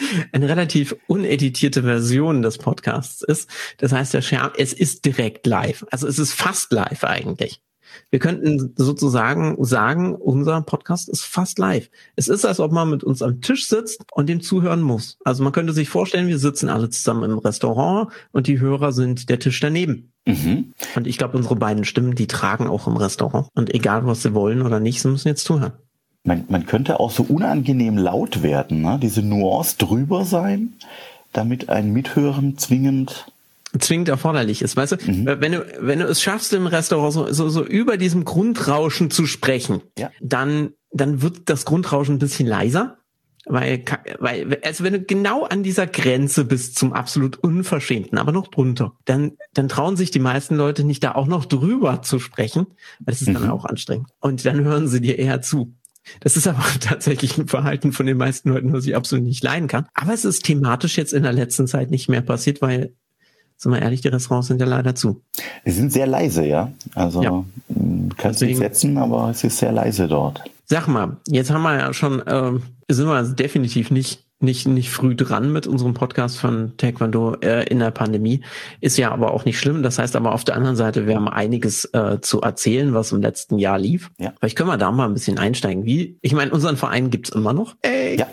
eine 0.32 0.48
relativ 0.48 0.96
uneditierte 1.06 1.82
Version 1.82 2.42
des 2.42 2.58
Podcasts 2.58 3.22
ist. 3.22 3.48
Das 3.78 3.92
heißt, 3.92 4.14
der 4.14 4.22
Charme, 4.22 4.52
es 4.56 4.72
ist 4.72 5.04
direkt 5.04 5.46
live. 5.46 5.84
Also 5.90 6.06
es 6.06 6.18
ist 6.18 6.32
fast 6.32 6.72
live 6.72 7.04
eigentlich. 7.04 7.62
Wir 8.10 8.18
könnten 8.18 8.74
sozusagen 8.76 9.56
sagen, 9.64 10.14
unser 10.14 10.60
Podcast 10.62 11.08
ist 11.08 11.24
fast 11.24 11.58
live. 11.58 11.90
Es 12.16 12.28
ist, 12.28 12.44
als 12.44 12.60
ob 12.60 12.72
man 12.72 12.90
mit 12.90 13.04
uns 13.04 13.22
am 13.22 13.40
Tisch 13.40 13.66
sitzt 13.66 14.04
und 14.12 14.28
dem 14.28 14.40
zuhören 14.40 14.82
muss. 14.82 15.18
Also 15.24 15.42
man 15.42 15.52
könnte 15.52 15.72
sich 15.72 15.88
vorstellen, 15.88 16.28
wir 16.28 16.38
sitzen 16.38 16.68
alle 16.68 16.90
zusammen 16.90 17.30
im 17.30 17.38
Restaurant 17.38 18.10
und 18.32 18.46
die 18.46 18.60
Hörer 18.60 18.92
sind 18.92 19.28
der 19.28 19.38
Tisch 19.38 19.60
daneben. 19.60 20.12
Mhm. 20.26 20.72
Und 20.96 21.06
ich 21.06 21.18
glaube, 21.18 21.36
unsere 21.36 21.56
beiden 21.56 21.84
Stimmen, 21.84 22.14
die 22.14 22.26
tragen 22.26 22.66
auch 22.66 22.86
im 22.86 22.96
Restaurant. 22.96 23.48
Und 23.54 23.74
egal, 23.74 24.06
was 24.06 24.22
sie 24.22 24.34
wollen 24.34 24.62
oder 24.62 24.80
nicht, 24.80 25.00
sie 25.00 25.08
müssen 25.08 25.28
jetzt 25.28 25.44
zuhören. 25.44 25.72
Man, 26.22 26.44
man 26.48 26.66
könnte 26.66 27.00
auch 27.00 27.10
so 27.10 27.22
unangenehm 27.22 27.96
laut 27.96 28.42
werden, 28.42 28.82
ne? 28.82 28.98
diese 29.00 29.22
Nuance 29.22 29.76
drüber 29.78 30.24
sein, 30.24 30.74
damit 31.32 31.70
ein 31.70 31.92
Mithören 31.92 32.58
zwingend 32.58 33.32
zwingend 33.78 34.08
erforderlich 34.08 34.62
ist. 34.62 34.76
Weißt 34.76 34.92
du, 34.92 34.96
mhm. 35.10 35.26
wenn 35.26 35.52
du, 35.52 35.66
wenn 35.80 36.00
du 36.00 36.06
es 36.06 36.22
schaffst, 36.22 36.52
im 36.52 36.66
Restaurant 36.66 37.12
so, 37.12 37.32
so, 37.32 37.48
so 37.48 37.64
über 37.64 37.96
diesem 37.96 38.24
Grundrauschen 38.24 39.10
zu 39.10 39.26
sprechen, 39.26 39.82
ja. 39.98 40.10
dann, 40.20 40.70
dann 40.92 41.22
wird 41.22 41.48
das 41.48 41.64
Grundrauschen 41.64 42.16
ein 42.16 42.18
bisschen 42.18 42.46
leiser. 42.46 42.96
Weil, 43.46 43.82
weil, 44.18 44.58
also 44.62 44.84
wenn 44.84 44.92
du 44.92 45.00
genau 45.00 45.44
an 45.44 45.62
dieser 45.62 45.86
Grenze 45.86 46.44
bist 46.44 46.78
zum 46.78 46.92
absolut 46.92 47.38
Unverschämten, 47.38 48.18
aber 48.18 48.32
noch 48.32 48.48
drunter, 48.48 48.92
dann, 49.06 49.32
dann 49.54 49.68
trauen 49.68 49.96
sich 49.96 50.10
die 50.10 50.18
meisten 50.20 50.56
Leute 50.56 50.84
nicht 50.84 51.02
da 51.02 51.14
auch 51.14 51.26
noch 51.26 51.46
drüber 51.46 52.02
zu 52.02 52.18
sprechen, 52.18 52.66
weil 53.00 53.12
das 53.12 53.22
ist 53.22 53.28
mhm. 53.28 53.34
dann 53.34 53.50
auch 53.50 53.64
anstrengend. 53.64 54.10
Und 54.20 54.44
dann 54.44 54.62
hören 54.62 54.88
sie 54.88 55.00
dir 55.00 55.18
eher 55.18 55.40
zu. 55.40 55.74
Das 56.20 56.36
ist 56.36 56.46
aber 56.46 56.64
tatsächlich 56.80 57.38
ein 57.38 57.48
Verhalten 57.48 57.92
von 57.92 58.06
den 58.06 58.18
meisten 58.18 58.50
Leuten, 58.50 58.72
was 58.72 58.86
ich 58.86 58.94
absolut 58.94 59.24
nicht 59.24 59.42
leiden 59.42 59.68
kann. 59.68 59.86
Aber 59.94 60.12
es 60.12 60.24
ist 60.24 60.44
thematisch 60.44 60.96
jetzt 60.96 61.12
in 61.12 61.22
der 61.22 61.32
letzten 61.32 61.66
Zeit 61.66 61.90
nicht 61.90 62.08
mehr 62.08 62.22
passiert, 62.22 62.60
weil 62.62 62.94
sind 63.60 63.72
wir 63.72 63.82
ehrlich, 63.82 64.00
die 64.00 64.08
Restaurants 64.08 64.48
sind 64.48 64.60
ja 64.60 64.66
leider 64.66 64.94
zu. 64.94 65.20
Sie 65.64 65.72
sind 65.72 65.92
sehr 65.92 66.06
leise, 66.06 66.46
ja. 66.46 66.72
Also 66.94 67.22
ja. 67.22 67.44
kannst 68.16 68.40
du 68.40 68.46
nicht 68.46 68.56
setzen, 68.56 68.96
aber 68.96 69.30
es 69.30 69.44
ist 69.44 69.58
sehr 69.58 69.72
leise 69.72 70.08
dort. 70.08 70.42
Sag 70.64 70.88
mal, 70.88 71.18
jetzt 71.28 71.50
haben 71.50 71.62
wir 71.62 71.76
ja 71.76 71.92
schon, 71.92 72.20
äh, 72.26 72.52
sind 72.88 73.06
wir 73.06 73.22
definitiv 73.22 73.90
nicht 73.90 74.24
nicht, 74.42 74.66
nicht 74.66 74.88
früh 74.90 75.14
dran 75.14 75.52
mit 75.52 75.66
unserem 75.66 75.92
Podcast 75.92 76.38
von 76.38 76.72
Taekwondo 76.78 77.36
äh, 77.42 77.66
in 77.68 77.78
der 77.78 77.90
Pandemie. 77.90 78.40
Ist 78.80 78.96
ja 78.96 79.10
aber 79.10 79.34
auch 79.34 79.44
nicht 79.44 79.58
schlimm. 79.58 79.82
Das 79.82 79.98
heißt 79.98 80.16
aber 80.16 80.32
auf 80.32 80.44
der 80.44 80.56
anderen 80.56 80.76
Seite, 80.76 81.06
wir 81.06 81.16
haben 81.16 81.28
einiges 81.28 81.84
äh, 81.92 82.22
zu 82.22 82.40
erzählen, 82.40 82.94
was 82.94 83.12
im 83.12 83.20
letzten 83.20 83.58
Jahr 83.58 83.78
lief. 83.78 84.10
Ja. 84.18 84.32
Vielleicht 84.38 84.56
können 84.56 84.70
wir 84.70 84.78
da 84.78 84.90
mal 84.92 85.06
ein 85.06 85.12
bisschen 85.12 85.38
einsteigen. 85.38 85.84
Wie, 85.84 86.18
ich 86.22 86.32
meine, 86.32 86.52
unseren 86.52 86.78
Verein 86.78 87.10
gibt's 87.10 87.28
immer 87.28 87.52
noch. 87.52 87.76
Ey. 87.82 88.18
Ja. 88.18 88.26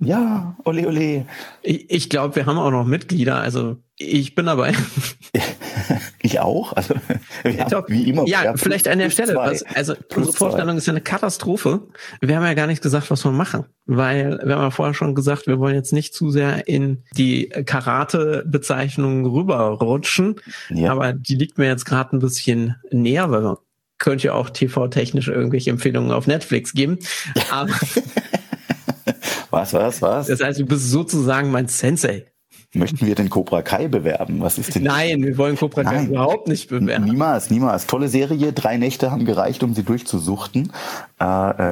Ja, 0.00 0.56
ole 0.64 0.86
ole. 0.86 1.24
Ich, 1.62 1.90
ich 1.90 2.10
glaube, 2.10 2.36
wir 2.36 2.46
haben 2.46 2.58
auch 2.58 2.70
noch 2.70 2.84
Mitglieder. 2.84 3.36
Also 3.36 3.78
ich 3.98 4.34
bin 4.34 4.46
dabei. 4.46 4.72
Ich 6.20 6.40
auch. 6.40 6.72
Also 6.72 6.94
ja, 7.44 7.84
wie 7.88 8.10
immer. 8.10 8.26
Ja, 8.26 8.54
vielleicht 8.56 8.88
an 8.88 8.98
der 8.98 9.10
Stelle. 9.10 9.36
Was, 9.36 9.62
also 9.62 9.94
unsere 10.14 10.36
Vorstellung 10.36 10.76
ist 10.76 10.86
ja 10.86 10.92
eine 10.92 11.00
Katastrophe. 11.00 11.82
Wir 12.20 12.36
haben 12.36 12.44
ja 12.44 12.54
gar 12.54 12.66
nicht 12.66 12.82
gesagt, 12.82 13.10
was 13.10 13.24
wir 13.24 13.30
machen, 13.30 13.66
weil 13.86 14.38
wir 14.44 14.56
haben 14.56 14.62
ja 14.62 14.70
vorher 14.70 14.94
schon 14.94 15.14
gesagt, 15.14 15.46
wir 15.46 15.58
wollen 15.58 15.76
jetzt 15.76 15.92
nicht 15.92 16.14
zu 16.14 16.30
sehr 16.30 16.66
in 16.66 17.04
die 17.16 17.48
Karate-Bezeichnung 17.48 19.26
rüberrutschen. 19.26 20.36
Ja. 20.70 20.92
Aber 20.92 21.12
die 21.12 21.36
liegt 21.36 21.56
mir 21.56 21.66
jetzt 21.66 21.84
gerade 21.84 22.16
ein 22.16 22.18
bisschen 22.18 22.76
näher, 22.90 23.30
weil 23.30 23.42
man 23.42 23.56
könnte 23.98 24.26
ja 24.26 24.34
auch 24.34 24.50
TV-technisch 24.50 25.28
irgendwelche 25.28 25.70
Empfehlungen 25.70 26.10
auf 26.10 26.26
Netflix 26.26 26.72
geben. 26.72 26.98
Aber 27.50 27.70
was, 29.50 29.72
was, 29.72 30.02
was? 30.02 30.26
Das 30.26 30.42
heißt, 30.42 30.60
du 30.60 30.66
bist 30.66 30.90
sozusagen 30.90 31.50
mein 31.50 31.68
Sensei. 31.68 32.26
Möchten 32.74 33.06
wir 33.06 33.14
den 33.14 33.30
Cobra 33.30 33.62
Kai 33.62 33.88
bewerben? 33.88 34.40
Was 34.42 34.58
ist 34.58 34.74
denn? 34.74 34.82
Nein, 34.82 35.22
wir 35.22 35.38
wollen 35.38 35.56
Cobra 35.56 35.84
Kai 35.84 35.94
Nein. 35.94 36.08
überhaupt 36.08 36.48
nicht 36.48 36.68
bewerben. 36.68 37.04
Niemals, 37.04 37.48
niemals. 37.48 37.86
Tolle 37.86 38.08
Serie. 38.08 38.52
Drei 38.52 38.76
Nächte 38.76 39.10
haben 39.10 39.24
gereicht, 39.24 39.62
um 39.62 39.72
sie 39.72 39.84
durchzusuchten. 39.84 40.70
Äh, 41.18 41.24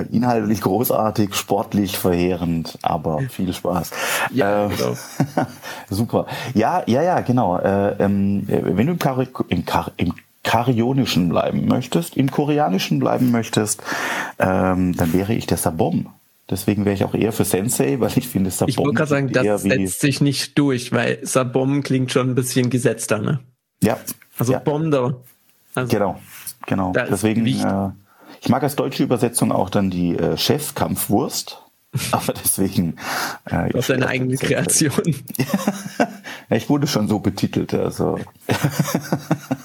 äh, 0.02 0.06
inhaltlich 0.10 0.62
großartig, 0.62 1.34
sportlich 1.34 1.98
verheerend, 1.98 2.78
aber 2.80 3.20
viel 3.28 3.52
Spaß. 3.52 3.90
Ja, 4.32 4.66
äh, 4.66 4.68
genau. 4.70 4.96
super. 5.90 6.26
Ja, 6.54 6.82
ja, 6.86 7.02
ja, 7.02 7.20
genau. 7.20 7.58
Äh, 7.58 8.02
ähm, 8.02 8.44
wenn 8.46 8.86
du 8.86 8.92
im, 8.94 8.98
Kar 8.98 9.26
im, 9.48 9.66
Kar 9.66 9.92
im 9.98 10.14
Karionischen 10.44 11.28
bleiben 11.28 11.66
möchtest, 11.66 12.16
im 12.16 12.30
Koreanischen 12.30 13.00
bleiben 13.00 13.32
möchtest, 13.32 13.82
ähm, 14.38 14.96
dann 14.96 15.12
wäre 15.12 15.34
ich 15.34 15.46
der 15.46 15.58
Sabom. 15.58 16.06
Deswegen 16.48 16.84
wäre 16.84 16.94
ich 16.94 17.04
auch 17.04 17.14
eher 17.14 17.32
für 17.32 17.44
Sensei, 17.44 17.98
weil 17.98 18.16
ich 18.16 18.28
finde 18.28 18.50
Sabom. 18.50 18.68
Ich 18.68 18.78
wollte 18.78 18.94
gerade 18.94 19.10
sagen, 19.10 19.32
das 19.32 19.62
setzt 19.62 20.00
sich 20.00 20.20
nicht 20.20 20.56
durch, 20.56 20.92
weil 20.92 21.18
Sabom 21.22 21.82
klingt 21.82 22.12
schon 22.12 22.30
ein 22.30 22.34
bisschen 22.36 22.70
gesetzter, 22.70 23.18
ne? 23.18 23.40
Ja. 23.82 23.98
Also 24.38 24.52
ja. 24.52 24.60
Bomber. 24.60 25.22
Also 25.74 25.92
genau, 25.92 26.20
genau. 26.66 26.92
Deswegen, 26.92 27.44
äh, 27.46 27.90
ich 28.40 28.48
mag 28.48 28.62
als 28.62 28.76
deutsche 28.76 29.02
Übersetzung 29.02 29.50
auch 29.50 29.70
dann 29.70 29.90
die 29.90 30.16
äh, 30.16 30.36
Chefkampfwurst. 30.36 31.62
Aber 32.12 32.32
deswegen. 32.32 32.96
Äh, 33.46 33.70
du 33.70 33.78
hast 33.78 33.90
deine 33.90 34.06
eigene 34.06 34.36
Kreation. 34.36 34.92
ja, 36.48 36.56
ich 36.56 36.68
wurde 36.68 36.86
schon 36.86 37.08
so 37.08 37.18
betitelt, 37.18 37.74
also. 37.74 38.18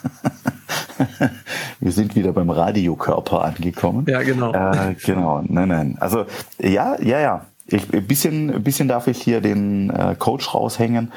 Wir 1.82 1.91
sind 1.91 2.15
wieder 2.15 2.32
beim 2.32 2.50
Radiokörper 2.50 3.44
angekommen. 3.44 4.06
Ja, 4.08 4.22
genau. 4.22 4.54
Äh, 4.54 4.96
genau, 5.04 5.41
nein, 5.48 5.67
nein. 5.67 5.98
Also 6.00 6.26
ja, 6.60 6.96
ja, 7.02 7.20
ja. 7.20 7.46
Ich, 7.65 7.91
ein 7.94 8.06
bisschen, 8.06 8.54
ein 8.54 8.63
bisschen 8.63 8.88
darf 8.88 9.08
ich 9.08 9.22
hier 9.22 9.41
den 9.41 9.89
äh, 9.89 10.15
Coach 10.17 10.54
raushängen 10.54 11.12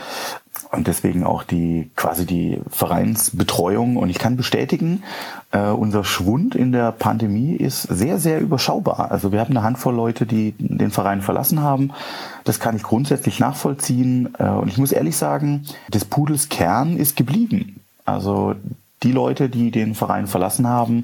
und 0.72 0.86
deswegen 0.86 1.24
auch 1.24 1.42
die 1.42 1.90
quasi 1.96 2.26
die 2.26 2.60
Vereinsbetreuung. 2.68 3.96
Und 3.96 4.08
ich 4.08 4.18
kann 4.18 4.36
bestätigen, 4.36 5.02
äh, 5.52 5.68
unser 5.68 6.04
Schwund 6.04 6.54
in 6.54 6.72
der 6.72 6.92
Pandemie 6.92 7.54
ist 7.54 7.82
sehr, 7.82 8.18
sehr 8.18 8.40
überschaubar. 8.40 9.10
Also 9.10 9.32
wir 9.32 9.40
haben 9.40 9.50
eine 9.50 9.62
Handvoll 9.62 9.94
Leute, 9.94 10.26
die 10.26 10.54
den 10.58 10.90
Verein 10.90 11.22
verlassen 11.22 11.60
haben. 11.60 11.90
Das 12.44 12.58
kann 12.58 12.76
ich 12.76 12.82
grundsätzlich 12.82 13.38
nachvollziehen. 13.38 14.34
Äh, 14.38 14.48
und 14.48 14.68
ich 14.68 14.78
muss 14.78 14.92
ehrlich 14.92 15.16
sagen, 15.16 15.64
des 15.92 16.04
Pudels 16.04 16.48
Kern 16.48 16.96
ist 16.96 17.16
geblieben. 17.16 17.80
Also 18.04 18.54
die 19.04 19.12
Leute, 19.12 19.48
die 19.48 19.70
den 19.70 19.94
Verein 19.94 20.26
verlassen 20.26 20.66
haben, 20.66 21.02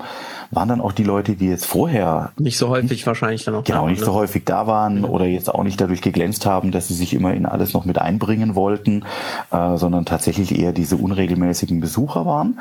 waren 0.50 0.68
dann 0.68 0.80
auch 0.80 0.92
die 0.92 1.04
Leute, 1.04 1.36
die 1.36 1.46
jetzt 1.46 1.66
vorher 1.66 2.32
nicht 2.38 2.58
so 2.58 2.68
häufig 2.68 2.90
nicht, 2.90 3.06
wahrscheinlich 3.06 3.44
dann 3.44 3.54
auch 3.54 3.64
genau 3.64 3.86
nicht 3.86 4.00
ne? 4.00 4.06
so 4.06 4.14
häufig 4.14 4.44
da 4.44 4.66
waren 4.66 5.04
oder 5.04 5.26
jetzt 5.26 5.52
auch 5.54 5.62
nicht 5.62 5.80
dadurch 5.80 6.02
geglänzt 6.02 6.46
haben, 6.46 6.72
dass 6.72 6.88
sie 6.88 6.94
sich 6.94 7.14
immer 7.14 7.34
in 7.34 7.46
alles 7.46 7.72
noch 7.72 7.84
mit 7.84 7.98
einbringen 7.98 8.54
wollten, 8.54 9.04
äh, 9.52 9.76
sondern 9.76 10.06
tatsächlich 10.06 10.58
eher 10.58 10.72
diese 10.72 10.96
unregelmäßigen 10.96 11.80
Besucher 11.80 12.26
waren. 12.26 12.58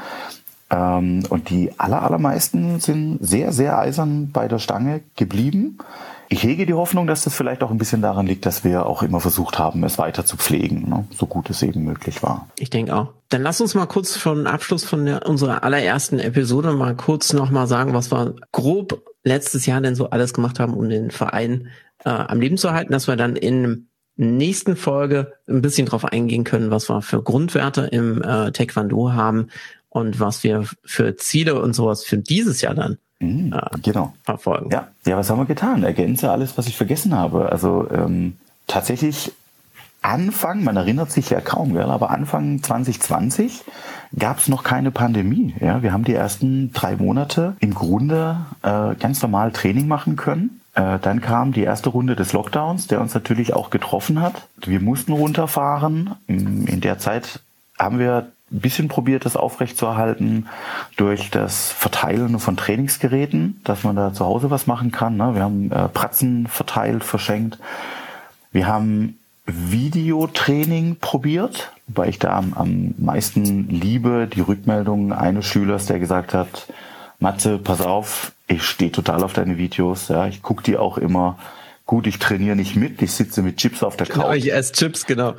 Ähm, 0.70 1.24
und 1.30 1.50
die 1.50 1.72
aller, 1.80 2.04
allermeisten 2.04 2.80
sind 2.80 3.20
sehr, 3.22 3.52
sehr 3.52 3.80
eisern 3.80 4.32
bei 4.32 4.48
der 4.48 4.60
Stange 4.60 5.02
geblieben. 5.16 5.80
Ich 6.32 6.44
hege 6.44 6.68
die 6.68 6.76
Hoffnung, 6.76 7.08
dass 7.08 7.24
das 7.24 7.34
vielleicht 7.34 7.64
auch 7.64 7.72
ein 7.72 7.80
bisschen 7.80 8.04
daran 8.04 8.28
liegt, 8.28 8.46
dass 8.46 8.64
wir 8.64 8.86
auch 8.86 9.02
immer 9.02 9.20
versucht 9.20 9.58
haben, 9.58 9.84
es 9.84 9.98
weiter 9.98 10.26
zu 10.26 10.38
pflegen, 10.38 10.88
ne? 10.88 11.08
so 11.12 11.26
gut 11.26 11.50
es 11.50 11.64
eben 11.64 11.84
möglich 11.84 12.22
war. 12.22 12.48
Ich 12.60 12.70
denke 12.70 12.96
auch. 12.96 13.14
Dann 13.30 13.42
lass 13.42 13.60
uns 13.62 13.74
mal 13.74 13.88
kurz 13.88 14.16
von 14.16 14.46
Abschluss 14.46 14.86
von 14.86 15.06
der, 15.06 15.28
unserer 15.28 15.64
allerersten 15.64 16.20
Episode 16.20 16.74
mal 16.74 16.96
kurz 16.96 17.34
nochmal 17.34 17.66
sagen, 17.66 17.94
was 17.94 18.12
wir 18.12 18.36
grob 18.52 19.04
letztes 19.24 19.66
Jahr 19.66 19.82
denn 19.82 19.96
so 19.96 20.12
alles 20.12 20.34
gemacht 20.34 20.60
haben, 20.60 20.76
um 20.76 20.88
den 20.88 21.10
Verein 21.10 21.70
äh, 22.06 22.10
am 22.10 22.40
Leben 22.40 22.58
zu 22.58 22.68
erhalten, 22.68 22.92
dass 22.92 23.08
wir 23.08 23.16
dann 23.16 23.36
in 23.36 23.90
nächsten 24.16 24.76
Folge 24.76 25.34
ein 25.48 25.64
bisschen 25.64 25.88
drauf 25.88 26.06
eingehen 26.06 26.44
können, 26.44 26.70
was 26.70 26.90
wir 26.90 27.02
für 27.02 27.24
Grundwerte 27.24 27.88
im 27.92 28.22
äh, 28.22 28.52
Taekwondo 28.52 29.14
haben 29.14 29.48
und 29.90 30.20
was 30.20 30.44
wir 30.44 30.66
für 30.84 31.16
Ziele 31.16 31.60
und 31.60 31.74
sowas 31.74 32.04
für 32.04 32.18
dieses 32.18 32.62
Jahr 32.62 32.76
dann 32.76 33.00
Mhm, 33.20 33.54
genau. 33.82 34.14
verfolgen. 34.24 34.70
Ja. 34.72 34.88
ja, 35.06 35.18
was 35.18 35.30
haben 35.30 35.40
wir 35.40 35.46
getan? 35.46 35.84
Ergänze 35.84 36.32
alles, 36.32 36.58
was 36.58 36.68
ich 36.68 36.78
vergessen 36.78 37.16
habe. 37.16 37.52
Also 37.52 37.90
ähm, 37.92 38.38
tatsächlich 38.68 39.34
Anfang, 40.02 40.64
man 40.64 40.78
erinnert 40.78 41.12
sich 41.12 41.30
ja 41.30 41.42
kaum, 41.42 41.74
gell, 41.74 41.90
aber 41.92 42.10
Anfang 42.10 42.64
2020 42.64 43.64
gab 44.18 44.38
es 44.38 44.48
noch 44.48 44.64
keine 44.64 44.92
Pandemie. 44.92 45.54
Ja, 45.60 45.84
wir 45.84 45.92
haben 45.92 46.06
die 46.06 46.14
ersten 46.14 46.72
drei 46.72 46.96
Monate 46.96 47.56
im 47.60 47.74
Grunde 47.74 48.38
äh, 48.64 48.96
ganz 48.96 49.22
normal 49.22 49.52
Training 49.52 49.88
machen 49.88 50.16
können. 50.16 50.62
Äh, 50.74 51.00
dann 51.00 51.20
kam 51.20 51.52
die 51.52 51.64
erste 51.64 51.90
Runde 51.90 52.16
des 52.16 52.32
Lockdowns, 52.32 52.88
der 52.88 53.02
uns 53.02 53.14
natürlich 53.14 53.54
auch 53.54 53.70
getroffen 53.70 54.22
hat. 54.22 54.48
Wir 54.66 54.80
mussten 54.80 55.12
runterfahren. 55.12 56.16
In 56.28 56.80
der 56.80 56.98
Zeit 57.00 57.42
haben 57.78 58.00
wir 58.00 58.32
ein 58.52 58.60
bisschen 58.60 58.88
probiert, 58.88 59.26
das 59.26 59.36
aufrechtzuerhalten 59.36 60.48
durch 60.98 61.30
das 61.30 61.72
Verteilen 61.72 62.40
von 62.40 62.58
Trainingsgeräten, 62.58 63.62
dass 63.64 63.84
man 63.84 63.96
da 63.96 64.14
zu 64.14 64.26
Hause 64.26 64.50
was 64.50 64.68
machen 64.68 64.92
kann. 64.92 65.18
Ne? 65.18 65.36
Wir 65.36 65.44
haben 65.44 65.72
äh, 65.72 65.88
Pratzen 65.88 66.48
verteilt, 66.48 67.04
verschenkt. 67.04 67.60
Wir 68.52 68.68
haben 68.68 69.20
Videotraining 69.46 70.98
probiert, 71.00 71.72
weil 71.88 72.10
ich 72.10 72.20
da 72.20 72.38
am, 72.38 72.54
am 72.54 72.94
meisten 72.98 73.70
liebe 73.70 74.28
die 74.28 74.42
Rückmeldung 74.42 75.14
eines 75.14 75.46
Schülers, 75.46 75.86
der 75.86 76.00
gesagt 76.00 76.34
hat, 76.34 76.68
Matze, 77.20 77.58
pass 77.58 77.82
auf, 77.82 78.32
ich 78.48 78.64
stehe 78.64 78.92
total 78.92 79.24
auf 79.24 79.34
deine 79.34 79.58
Videos, 79.58 80.08
ja, 80.08 80.28
ich 80.28 80.42
gucke 80.42 80.64
die 80.64 80.78
auch 80.78 80.98
immer. 80.98 81.38
Gut, 81.90 82.06
ich 82.06 82.20
trainiere 82.20 82.56
nicht 82.56 82.76
mit, 82.76 83.02
ich 83.02 83.12
sitze 83.14 83.42
mit 83.42 83.58
Chips 83.58 83.82
auf 83.82 83.98
der 83.98 84.06
Couch. 84.06 84.22
Genau, 84.22 84.32
ich 84.32 84.54
esse 84.54 84.74
Chips, 84.74 85.08
genau. 85.08 85.34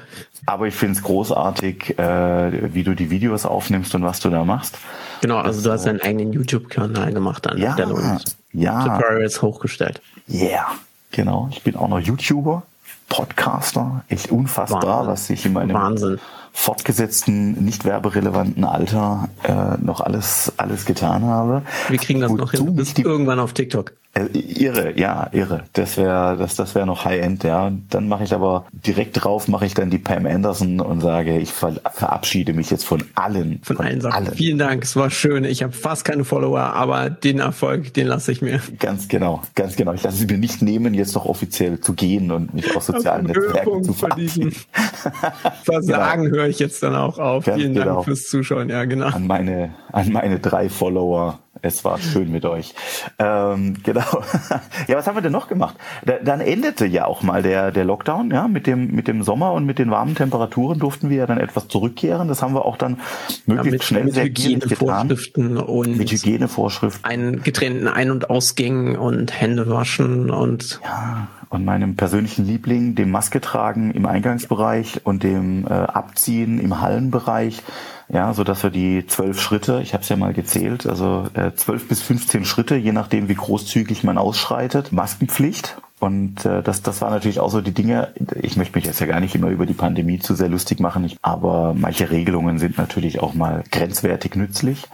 Aber 0.46 0.66
ich 0.66 0.74
finde 0.74 0.98
es 0.98 1.02
großartig, 1.04 1.96
äh, 1.96 2.74
wie 2.74 2.82
du 2.82 2.96
die 2.96 3.08
Videos 3.08 3.46
aufnimmst 3.46 3.94
und 3.94 4.02
was 4.02 4.18
du 4.18 4.30
da 4.30 4.44
machst. 4.44 4.76
Genau, 5.20 5.36
also 5.36 5.62
du 5.62 5.70
hast 5.70 5.86
deinen 5.86 6.00
eigenen 6.00 6.32
YouTube-Kanal 6.32 7.12
gemacht 7.12 7.46
an 7.46 7.56
ja, 7.56 7.74
Stelle 7.74 7.94
und 7.94 8.24
ja. 8.52 8.98
Tutorials 8.98 9.42
hochgestellt. 9.42 10.02
Yeah, 10.28 10.66
genau. 11.12 11.48
Ich 11.52 11.62
bin 11.62 11.76
auch 11.76 11.86
noch 11.86 12.00
YouTuber, 12.00 12.64
Podcaster. 13.08 14.02
Echt 14.08 14.32
unfassbar, 14.32 14.82
Wahnsinn. 14.82 15.12
was 15.12 15.30
ich 15.30 15.46
in 15.46 15.52
meinem 15.52 15.74
Wahnsinn. 15.74 16.18
fortgesetzten, 16.52 17.64
nicht 17.64 17.84
werberelevanten 17.84 18.64
Alter 18.64 19.28
äh, 19.44 19.80
noch 19.80 20.00
alles, 20.00 20.52
alles 20.56 20.84
getan 20.84 21.22
habe. 21.22 21.62
Wir 21.88 21.98
kriegen 21.98 22.18
das 22.18 22.32
noch 22.32 22.50
hin. 22.50 22.66
Du 22.66 22.72
bist 22.72 22.98
irgendwann 22.98 23.38
auf 23.38 23.52
TikTok. 23.52 23.92
Äh, 24.12 24.26
irre, 24.36 24.98
ja, 24.98 25.28
irre. 25.32 25.64
Das 25.72 25.96
wäre 25.96 26.36
das, 26.36 26.56
das 26.56 26.74
wäre 26.74 26.84
noch 26.84 27.04
High-End, 27.04 27.44
ja. 27.44 27.70
Dann 27.90 28.08
mache 28.08 28.24
ich 28.24 28.34
aber 28.34 28.66
direkt 28.72 29.22
drauf, 29.22 29.46
mache 29.46 29.66
ich 29.66 29.74
dann 29.74 29.88
die 29.88 29.98
Pam 29.98 30.26
Anderson 30.26 30.80
und 30.80 31.00
sage, 31.00 31.38
ich 31.38 31.52
ver 31.52 31.80
verabschiede 31.92 32.52
mich 32.52 32.70
jetzt 32.70 32.84
von 32.84 33.04
allen. 33.14 33.60
Von, 33.62 33.76
von 33.76 33.86
allen 33.86 34.00
Sachen. 34.00 34.26
Allen. 34.26 34.34
Vielen 34.34 34.58
Dank, 34.58 34.82
es 34.82 34.96
war 34.96 35.10
schön. 35.10 35.44
Ich 35.44 35.62
habe 35.62 35.72
fast 35.72 36.04
keine 36.04 36.24
Follower, 36.24 36.60
aber 36.60 37.08
den 37.08 37.38
Erfolg, 37.38 37.94
den 37.94 38.08
lasse 38.08 38.32
ich 38.32 38.42
mir. 38.42 38.60
Ganz 38.80 39.06
genau, 39.06 39.42
ganz 39.54 39.76
genau. 39.76 39.92
Ich 39.92 40.02
lasse 40.02 40.24
es 40.24 40.30
mir 40.30 40.38
nicht 40.38 40.60
nehmen, 40.60 40.92
jetzt 40.92 41.14
noch 41.14 41.26
offiziell 41.26 41.80
zu 41.80 41.94
gehen 41.94 42.32
und 42.32 42.52
mich 42.52 42.76
aus 42.76 42.86
sozialen 42.86 43.26
Netzwerken 43.26 43.84
zu 43.84 43.92
verabschieden. 43.92 44.56
Versagen 45.62 46.24
genau. 46.24 46.36
höre 46.36 46.48
ich 46.48 46.58
jetzt 46.58 46.82
dann 46.82 46.96
auch 46.96 47.18
auf. 47.18 47.44
Ganz 47.44 47.58
Vielen 47.58 47.74
genau. 47.74 47.94
Dank 47.94 48.04
fürs 48.06 48.24
Zuschauen, 48.24 48.68
ja, 48.70 48.84
genau. 48.86 49.06
An 49.06 49.28
meine, 49.28 49.74
an 49.92 50.12
meine 50.12 50.40
drei 50.40 50.68
Follower 50.68 51.38
es 51.62 51.84
war 51.84 51.98
schön 51.98 52.30
mit 52.30 52.44
euch. 52.44 52.74
Ähm, 53.18 53.76
genau. 53.82 54.00
ja, 54.88 54.96
was 54.96 55.06
haben 55.06 55.16
wir 55.16 55.22
denn 55.22 55.32
noch 55.32 55.48
gemacht? 55.48 55.76
Da, 56.04 56.14
dann 56.22 56.40
endete 56.40 56.86
ja 56.86 57.06
auch 57.06 57.22
mal 57.22 57.42
der, 57.42 57.70
der 57.70 57.84
Lockdown, 57.84 58.30
ja, 58.30 58.48
mit 58.48 58.66
dem, 58.66 58.94
mit 58.94 59.08
dem 59.08 59.22
Sommer 59.22 59.52
und 59.52 59.66
mit 59.66 59.78
den 59.78 59.90
warmen 59.90 60.14
Temperaturen 60.14 60.78
durften 60.78 61.10
wir 61.10 61.18
ja 61.18 61.26
dann 61.26 61.38
etwas 61.38 61.68
zurückkehren. 61.68 62.28
Das 62.28 62.42
haben 62.42 62.54
wir 62.54 62.64
auch 62.64 62.76
dann 62.76 62.98
möglichst 63.46 63.90
ja, 63.90 63.98
schnell 63.98 64.04
mit 64.04 64.16
Hygienevorschriften 64.16 65.58
und 65.58 65.96
mit 65.96 66.10
Hygienevorschriften. 66.10 67.04
Einen 67.04 67.42
getrennten 67.42 67.88
Ein- 67.88 68.10
und 68.10 68.30
Ausgängen 68.30 68.96
und 68.96 69.38
Hände 69.40 69.68
waschen 69.68 70.30
und 70.30 70.80
ja, 70.84 71.28
und 71.50 71.64
meinem 71.64 71.96
persönlichen 71.96 72.46
Liebling, 72.46 72.94
dem 72.94 73.10
Maske 73.10 73.40
tragen 73.40 73.90
im 73.90 74.06
Eingangsbereich 74.06 75.00
und 75.04 75.24
dem 75.24 75.66
äh, 75.66 75.70
Abziehen 75.70 76.60
im 76.60 76.80
Hallenbereich 76.80 77.62
ja, 78.12 78.34
so 78.34 78.44
dass 78.44 78.62
wir 78.62 78.70
die 78.70 79.06
zwölf 79.06 79.40
Schritte, 79.40 79.80
ich 79.82 79.92
habe 79.94 80.02
es 80.02 80.08
ja 80.08 80.16
mal 80.16 80.32
gezählt, 80.32 80.86
also 80.86 81.28
äh, 81.34 81.52
zwölf 81.54 81.86
bis 81.88 82.02
15 82.02 82.44
Schritte, 82.44 82.76
je 82.76 82.92
nachdem 82.92 83.28
wie 83.28 83.34
großzügig 83.34 84.04
man 84.04 84.18
ausschreitet, 84.18 84.92
Maskenpflicht 84.92 85.76
und 86.00 86.46
äh, 86.46 86.62
das, 86.62 86.82
das 86.82 87.02
war 87.02 87.10
natürlich 87.10 87.40
auch 87.40 87.50
so 87.50 87.60
die 87.60 87.74
Dinge, 87.74 88.08
ich 88.40 88.56
möchte 88.56 88.76
mich 88.76 88.86
jetzt 88.86 89.00
ja 89.00 89.06
gar 89.06 89.20
nicht 89.20 89.34
immer 89.34 89.48
über 89.48 89.66
die 89.66 89.74
Pandemie 89.74 90.18
zu 90.18 90.34
sehr 90.34 90.48
lustig 90.48 90.80
machen, 90.80 91.04
ich, 91.04 91.18
aber 91.20 91.74
manche 91.76 92.10
Regelungen 92.10 92.58
sind 92.58 92.78
natürlich 92.78 93.20
auch 93.20 93.34
mal 93.34 93.62
grenzwertig 93.70 94.34
nützlich. 94.34 94.86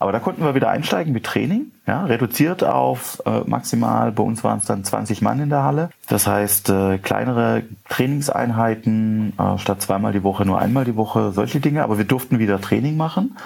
Aber 0.00 0.10
da 0.10 0.18
konnten 0.18 0.42
wir 0.42 0.56
wieder 0.56 0.68
einsteigen 0.70 1.12
mit 1.12 1.24
Training, 1.24 1.72
ja, 1.86 2.04
reduziert 2.04 2.64
auf 2.64 3.22
äh, 3.24 3.40
maximal, 3.46 4.10
bei 4.10 4.22
uns 4.24 4.42
waren 4.42 4.58
es 4.58 4.64
dann 4.64 4.82
20 4.82 5.22
Mann 5.22 5.40
in 5.40 5.48
der 5.48 5.62
Halle. 5.62 5.90
Das 6.08 6.26
heißt, 6.26 6.70
äh, 6.70 6.98
kleinere 6.98 7.62
Trainingseinheiten, 7.88 9.34
äh, 9.38 9.58
statt 9.58 9.80
zweimal 9.80 10.12
die 10.12 10.24
Woche 10.24 10.44
nur 10.44 10.58
einmal 10.58 10.84
die 10.84 10.96
Woche, 10.96 11.30
solche 11.32 11.60
Dinge, 11.60 11.84
aber 11.84 11.98
wir 11.98 12.04
durften 12.04 12.40
wieder 12.40 12.60
Training 12.60 12.96
machen. 12.96 13.36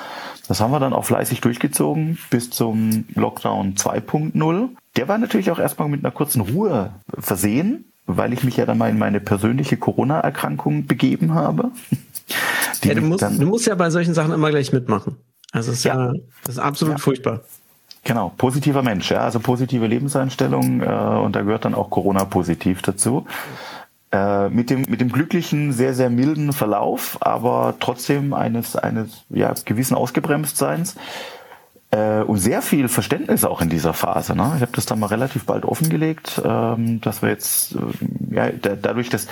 Das 0.52 0.60
haben 0.60 0.70
wir 0.70 0.80
dann 0.80 0.92
auch 0.92 1.06
fleißig 1.06 1.40
durchgezogen 1.40 2.18
bis 2.28 2.50
zum 2.50 3.06
Lockdown 3.14 3.72
2.0. 3.74 4.68
Der 4.96 5.08
war 5.08 5.16
natürlich 5.16 5.50
auch 5.50 5.58
erstmal 5.58 5.88
mit 5.88 6.04
einer 6.04 6.10
kurzen 6.10 6.42
Ruhe 6.42 6.92
versehen, 7.18 7.86
weil 8.04 8.34
ich 8.34 8.44
mich 8.44 8.58
ja 8.58 8.66
dann 8.66 8.76
mal 8.76 8.90
in 8.90 8.98
meine 8.98 9.20
persönliche 9.20 9.78
Corona-Erkrankung 9.78 10.86
begeben 10.86 11.32
habe. 11.32 11.70
Ja, 12.84 12.94
du, 12.94 13.02
musst, 13.02 13.22
du 13.22 13.46
musst 13.46 13.66
ja 13.66 13.76
bei 13.76 13.90
solchen 13.90 14.12
Sachen 14.12 14.32
immer 14.32 14.50
gleich 14.50 14.72
mitmachen. 14.72 15.16
Also 15.52 15.70
es 15.70 15.78
ist 15.78 15.84
ja, 15.84 16.06
ja 16.06 16.12
das 16.44 16.56
ist 16.56 16.60
absolut 16.60 16.94
ja. 16.94 16.98
furchtbar. 16.98 17.40
Genau, 18.04 18.32
positiver 18.36 18.82
Mensch, 18.82 19.10
ja, 19.10 19.20
also 19.20 19.38
positive 19.38 19.86
Lebenseinstellung 19.86 20.80
äh, 20.80 20.84
und 20.84 21.36
da 21.36 21.42
gehört 21.42 21.64
dann 21.64 21.74
auch 21.74 21.90
Corona 21.90 22.24
positiv 22.24 22.82
dazu. 22.82 23.26
Äh, 24.12 24.50
mit 24.50 24.68
dem 24.68 24.82
mit 24.82 25.00
dem 25.00 25.10
glücklichen, 25.10 25.72
sehr 25.72 25.94
sehr 25.94 26.10
milden 26.10 26.52
Verlauf, 26.52 27.16
aber 27.20 27.76
trotzdem 27.80 28.34
eines 28.34 28.76
eines 28.76 29.24
ja 29.30 29.54
gewissen 29.64 29.94
Ausgebremstseins 29.94 30.96
äh, 31.92 32.22
und 32.22 32.38
sehr 32.38 32.62
viel 32.62 32.88
Verständnis 32.88 33.44
auch 33.44 33.60
in 33.60 33.68
dieser 33.68 33.92
Phase. 33.92 34.34
Ne? 34.34 34.52
Ich 34.56 34.62
habe 34.62 34.72
das 34.74 34.86
dann 34.86 34.98
mal 34.98 35.06
relativ 35.06 35.44
bald 35.44 35.64
offengelegt, 35.64 36.40
ähm, 36.42 37.00
dass 37.02 37.20
wir 37.20 37.28
jetzt 37.28 37.74
äh, 37.74 38.34
ja 38.34 38.48
da, 38.50 38.76
dadurch, 38.80 39.10
dass 39.10 39.26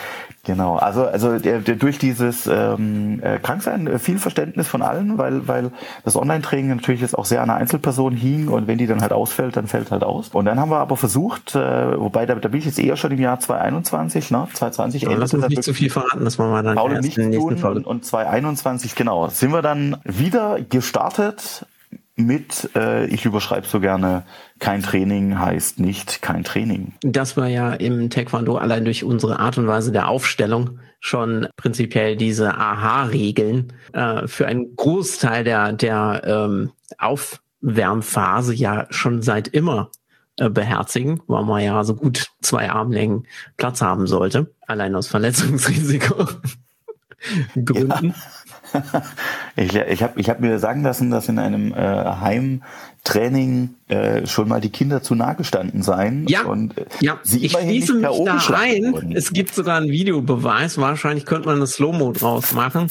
genau, 0.45 0.77
also 0.77 1.07
also 1.07 1.39
der, 1.39 1.61
der, 1.61 1.77
durch 1.77 1.99
dieses 1.99 2.47
ähm, 2.47 3.21
äh, 3.23 3.39
Kranksein 3.39 3.87
äh, 3.87 3.99
viel 3.99 4.19
Verständnis 4.19 4.69
von 4.69 4.83
allen, 4.83 5.17
weil 5.17 5.49
weil 5.49 5.73
das 6.05 6.17
Online-Training 6.17 6.77
natürlich 6.77 7.01
jetzt 7.01 7.17
auch 7.17 7.25
sehr 7.25 7.43
an 7.43 7.49
einer 7.49 7.59
Einzelperson 7.59 8.15
hing 8.15 8.49
und 8.49 8.67
wenn 8.67 8.77
die 8.77 8.87
dann 8.87 9.01
halt 9.01 9.13
ausfällt, 9.13 9.57
dann 9.57 9.67
fällt 9.67 9.91
halt 9.91 10.05
aus. 10.05 10.29
Und 10.29 10.45
dann 10.45 10.61
haben 10.61 10.71
wir 10.71 10.81
aber 10.81 10.99
versucht, 10.99 11.55
äh, 11.55 11.99
wobei 11.99 12.27
da, 12.27 12.35
da 12.35 12.49
bin 12.49 12.59
ich 12.59 12.67
jetzt 12.67 12.79
eher 12.79 12.99
schon 12.99 13.13
im 13.13 13.21
Jahr 13.21 13.41
2021, 13.41 14.31
ne? 14.31 14.47
2020. 14.53 15.03
Ja, 15.03 15.13
lass 15.15 15.33
uns 15.33 15.49
nicht 15.49 15.65
zu 15.65 15.73
viel 15.73 15.89
verraten, 15.89 16.25
dass 16.25 16.37
man 16.37 16.51
mal 16.51 16.63
dann 16.63 16.77
erst 16.77 17.05
nicht 17.05 17.17
in 17.17 17.33
tun 17.33 17.55
und, 17.63 17.87
und 17.87 18.05
2021 18.05 18.95
genau 18.95 19.29
sind 19.29 19.51
wir 19.51 19.63
dann 19.63 19.97
wieder 20.05 20.59
gestartet 20.61 21.65
mit, 22.27 22.71
äh, 22.75 23.07
ich 23.07 23.25
überschreibe 23.25 23.67
so 23.67 23.81
gerne, 23.81 24.25
kein 24.59 24.83
Training 24.83 25.39
heißt 25.39 25.81
nicht 25.81 26.23
kein 26.23 26.45
Training. 26.45 26.95
Das 27.03 27.37
war 27.37 27.49
ja 27.49 27.73
im 27.73 28.11
Taekwondo 28.11 28.57
allein 28.57 28.85
durch 28.85 29.05
unsere 29.05 29.39
Art 29.39 29.59
und 29.59 29.67
Weise 29.67 29.93
der 29.93 30.09
Aufstellung 30.09 30.79
schon 31.01 31.49
prinzipiell 31.57 32.17
diese 32.17 32.55
Aha-Regeln 32.55 33.73
äh, 33.93 34.27
für 34.27 34.47
einen 34.47 34.77
Großteil 34.77 35.45
der, 35.45 35.73
der 35.73 36.23
ähm, 36.25 36.73
Aufwärmphase 36.99 38.55
ja 38.55 38.87
schon 38.91 39.23
seit 39.23 39.49
immer 39.49 39.91
äh, 40.37 40.51
beherzigen, 40.51 41.23
weil 41.27 41.45
man 41.45 41.63
ja 41.63 41.83
so 41.85 41.95
gut 41.95 42.29
zwei 42.43 42.71
Armlängen 42.71 43.27
Platz 43.57 43.81
haben 43.81 44.07
sollte, 44.07 44.55
allein 44.67 44.95
aus 44.95 45.09
Verletzungsrisiko. 45.09 46.27
Gründen. 47.65 48.09
Ja. 48.09 48.15
Ich, 49.57 49.75
ich 49.75 50.03
habe 50.03 50.19
ich 50.19 50.31
hab 50.31 50.41
mir 50.41 50.59
sagen 50.59 50.83
lassen, 50.83 51.11
dass 51.11 51.29
in 51.29 51.39
einem 51.39 51.75
äh, 51.75 51.77
Heimtraining 51.77 53.75
äh, 53.89 54.27
schon 54.27 54.49
mal 54.49 54.61
die 54.61 54.71
Kinder 54.71 55.03
zu 55.03 55.15
nah 55.15 55.35
gestanden 55.35 55.83
seien. 55.83 56.27
Ja, 56.29 56.45
und, 56.45 56.79
äh, 56.79 56.87
ja. 57.01 57.19
sie 57.23 57.45
ich 57.45 57.53
schließe 57.53 57.95
mich 57.95 58.25
da 58.25 58.39
ein. 58.55 58.93
Wurden. 58.93 59.13
Es 59.13 59.33
gibt 59.33 59.55
sogar 59.55 59.77
einen 59.77 59.91
Videobeweis. 59.91 60.79
Wahrscheinlich 60.79 61.27
könnte 61.27 61.49
man 61.49 61.57
eine 61.57 61.67
Slow-Mo 61.67 62.13
draus 62.13 62.53
machen, 62.53 62.89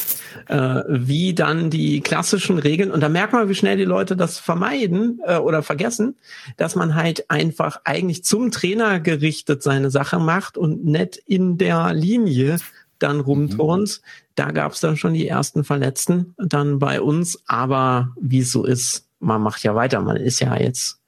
äh, 0.48 0.82
wie 0.88 1.34
dann 1.34 1.70
die 1.70 2.02
klassischen 2.02 2.60
Regeln. 2.60 2.92
Und 2.92 3.02
da 3.02 3.10
merkt 3.10 3.34
man, 3.34 3.50
wie 3.50 3.56
schnell 3.56 3.78
die 3.78 3.86
Leute 3.86 4.16
das 4.16 4.38
vermeiden 4.38 5.22
äh, 5.26 5.38
oder 5.38 5.64
vergessen, 5.64 6.16
dass 6.58 6.76
man 6.76 6.96
halt 6.96 7.32
einfach 7.32 7.80
eigentlich 7.86 8.24
zum 8.24 8.52
Trainer 8.52 9.00
gerichtet 9.00 9.64
seine 9.64 9.90
Sache 9.90 10.20
macht 10.20 10.58
und 10.58 10.86
nicht 10.86 11.18
in 11.26 11.58
der 11.58 11.94
Linie 11.94 12.58
dann 13.00 13.20
rumturnt. 13.20 14.02
Mhm. 14.02 14.10
Da 14.36 14.52
gab 14.52 14.74
es 14.74 14.80
dann 14.80 14.98
schon 14.98 15.14
die 15.14 15.28
ersten 15.28 15.64
Verletzten 15.64 16.36
dann 16.38 16.80
bei 16.80 17.02
uns. 17.02 17.42
Aber 17.48 18.14
wie 18.20 18.40
es 18.40 18.52
so 18.52 18.66
ist, 18.66 19.08
man 19.20 19.42
macht 19.42 19.64
ja 19.64 19.76
weiter. 19.76 20.02
Man 20.02 20.18
ist 20.18 20.40
ja 20.40 20.56
jetzt, 20.58 21.00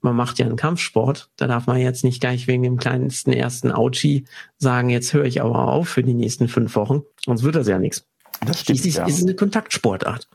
man 0.00 0.16
macht 0.16 0.38
ja 0.38 0.46
einen 0.46 0.56
Kampfsport. 0.56 1.30
Da 1.36 1.46
darf 1.46 1.66
man 1.66 1.78
jetzt 1.78 2.04
nicht 2.04 2.20
gleich 2.20 2.46
wegen 2.46 2.62
dem 2.62 2.78
kleinsten 2.78 3.32
ersten 3.32 3.70
Ouchie 3.72 4.24
sagen, 4.58 4.90
jetzt 4.90 5.12
höre 5.12 5.24
ich 5.24 5.42
aber 5.42 5.68
auf 5.68 5.88
für 5.88 6.02
die 6.02 6.14
nächsten 6.14 6.48
fünf 6.48 6.76
Wochen. 6.76 7.02
Sonst 7.24 7.42
wird 7.42 7.56
das 7.56 7.68
ja 7.68 7.78
nichts. 7.78 8.04
Das 8.40 8.60
stimmt, 8.60 8.78
Schließlich 8.78 8.94
ja. 8.94 9.06
ist 9.06 9.18
es 9.18 9.22
eine 9.22 9.34
Kontaktsportart. 9.34 10.28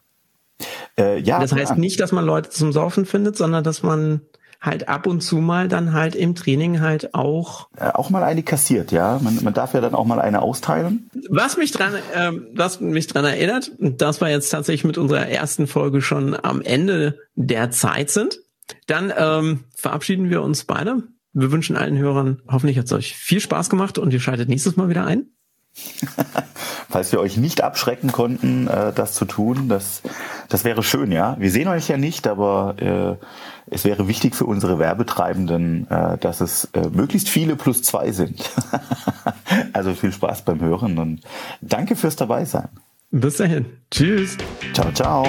Äh, 0.98 1.20
ja, 1.22 1.40
das 1.40 1.52
heißt 1.52 1.78
nicht, 1.78 2.00
dass 2.00 2.12
man 2.12 2.26
Leute 2.26 2.50
zum 2.50 2.72
Saufen 2.72 3.06
findet, 3.06 3.36
sondern 3.36 3.64
dass 3.64 3.84
man 3.84 4.22
halt 4.66 4.90
ab 4.90 5.08
und 5.08 5.22
zu 5.22 5.38
mal 5.38 5.68
dann 5.68 5.94
halt 5.94 6.16
im 6.16 6.36
Training 6.36 6.82
halt 6.82 7.14
auch 7.14 7.68
äh, 7.78 7.90
auch 7.90 8.10
mal 8.10 8.24
eine 8.24 8.44
kassiert, 8.44 8.92
ja. 8.92 9.20
Man, 9.22 9.44
man 9.44 9.54
darf 9.54 9.74
ja 9.74 9.82
dann 9.82 9.96
auch 9.96 10.06
mal 10.06 10.20
eine 10.20 10.42
austeilen. 10.42 11.10
Was 11.30 11.58
mich 11.58 11.72
dran, 11.72 11.94
äh, 12.14 12.32
was 12.54 12.80
mich 12.80 13.08
dran 13.08 13.26
erinnert, 13.26 13.72
dass 13.80 14.22
wir 14.22 14.30
jetzt 14.30 14.50
tatsächlich 14.50 14.84
mit 14.84 14.98
unserer 14.98 15.28
ersten 15.28 15.68
Folge 15.68 16.02
schon 16.02 16.36
am 16.36 16.62
Ende 16.62 17.20
der 17.36 17.72
Zeit 17.72 18.10
sind, 18.10 18.40
dann 18.88 19.14
ähm, 19.18 19.66
verabschieden 19.76 20.30
wir 20.30 20.42
uns 20.42 20.64
beide. 20.64 21.04
Wir 21.34 21.52
wünschen 21.52 21.76
allen 21.76 21.98
Hörern, 21.98 22.42
hoffentlich 22.48 22.78
hat 22.78 22.86
es 22.86 22.94
euch 22.94 23.16
viel 23.16 23.42
Spaß 23.42 23.70
gemacht 23.70 23.98
und 23.98 24.14
ihr 24.14 24.22
schaltet 24.22 24.48
nächstes 24.48 24.78
Mal 24.78 24.90
wieder 24.90 25.06
ein. 25.06 25.35
Falls 26.90 27.12
wir 27.12 27.20
euch 27.20 27.38
nicht 27.38 27.62
abschrecken 27.62 28.12
konnten, 28.12 28.68
äh, 28.68 28.94
das 28.94 29.14
zu 29.14 29.26
tun, 29.26 29.68
das, 29.68 30.02
das 30.50 30.64
wäre 30.64 30.84
schön, 30.84 31.12
ja. 31.12 31.36
Wir 31.40 31.52
sehen 31.52 31.68
euch 31.68 31.90
ja 31.90 31.98
nicht, 31.98 32.28
aber 32.28 32.76
äh, 32.78 33.26
es 33.68 33.84
wäre 33.84 34.08
wichtig 34.08 34.36
für 34.36 34.46
unsere 34.46 34.80
Werbetreibenden, 34.80 35.90
äh, 35.90 36.18
dass 36.18 36.42
es 36.42 36.66
äh, 36.74 36.88
möglichst 36.90 37.30
viele 37.30 37.56
plus 37.56 37.82
zwei 37.82 38.12
sind. 38.12 38.50
also 39.74 39.94
viel 39.94 40.12
Spaß 40.12 40.44
beim 40.44 40.62
Hören 40.62 40.98
und 40.98 41.22
danke 41.62 41.96
fürs 41.96 42.16
Dabeisein. 42.16 42.70
Bis 43.12 43.38
dahin. 43.38 43.66
Tschüss. 43.92 44.38
Ciao, 44.74 44.92
ciao. 44.92 45.26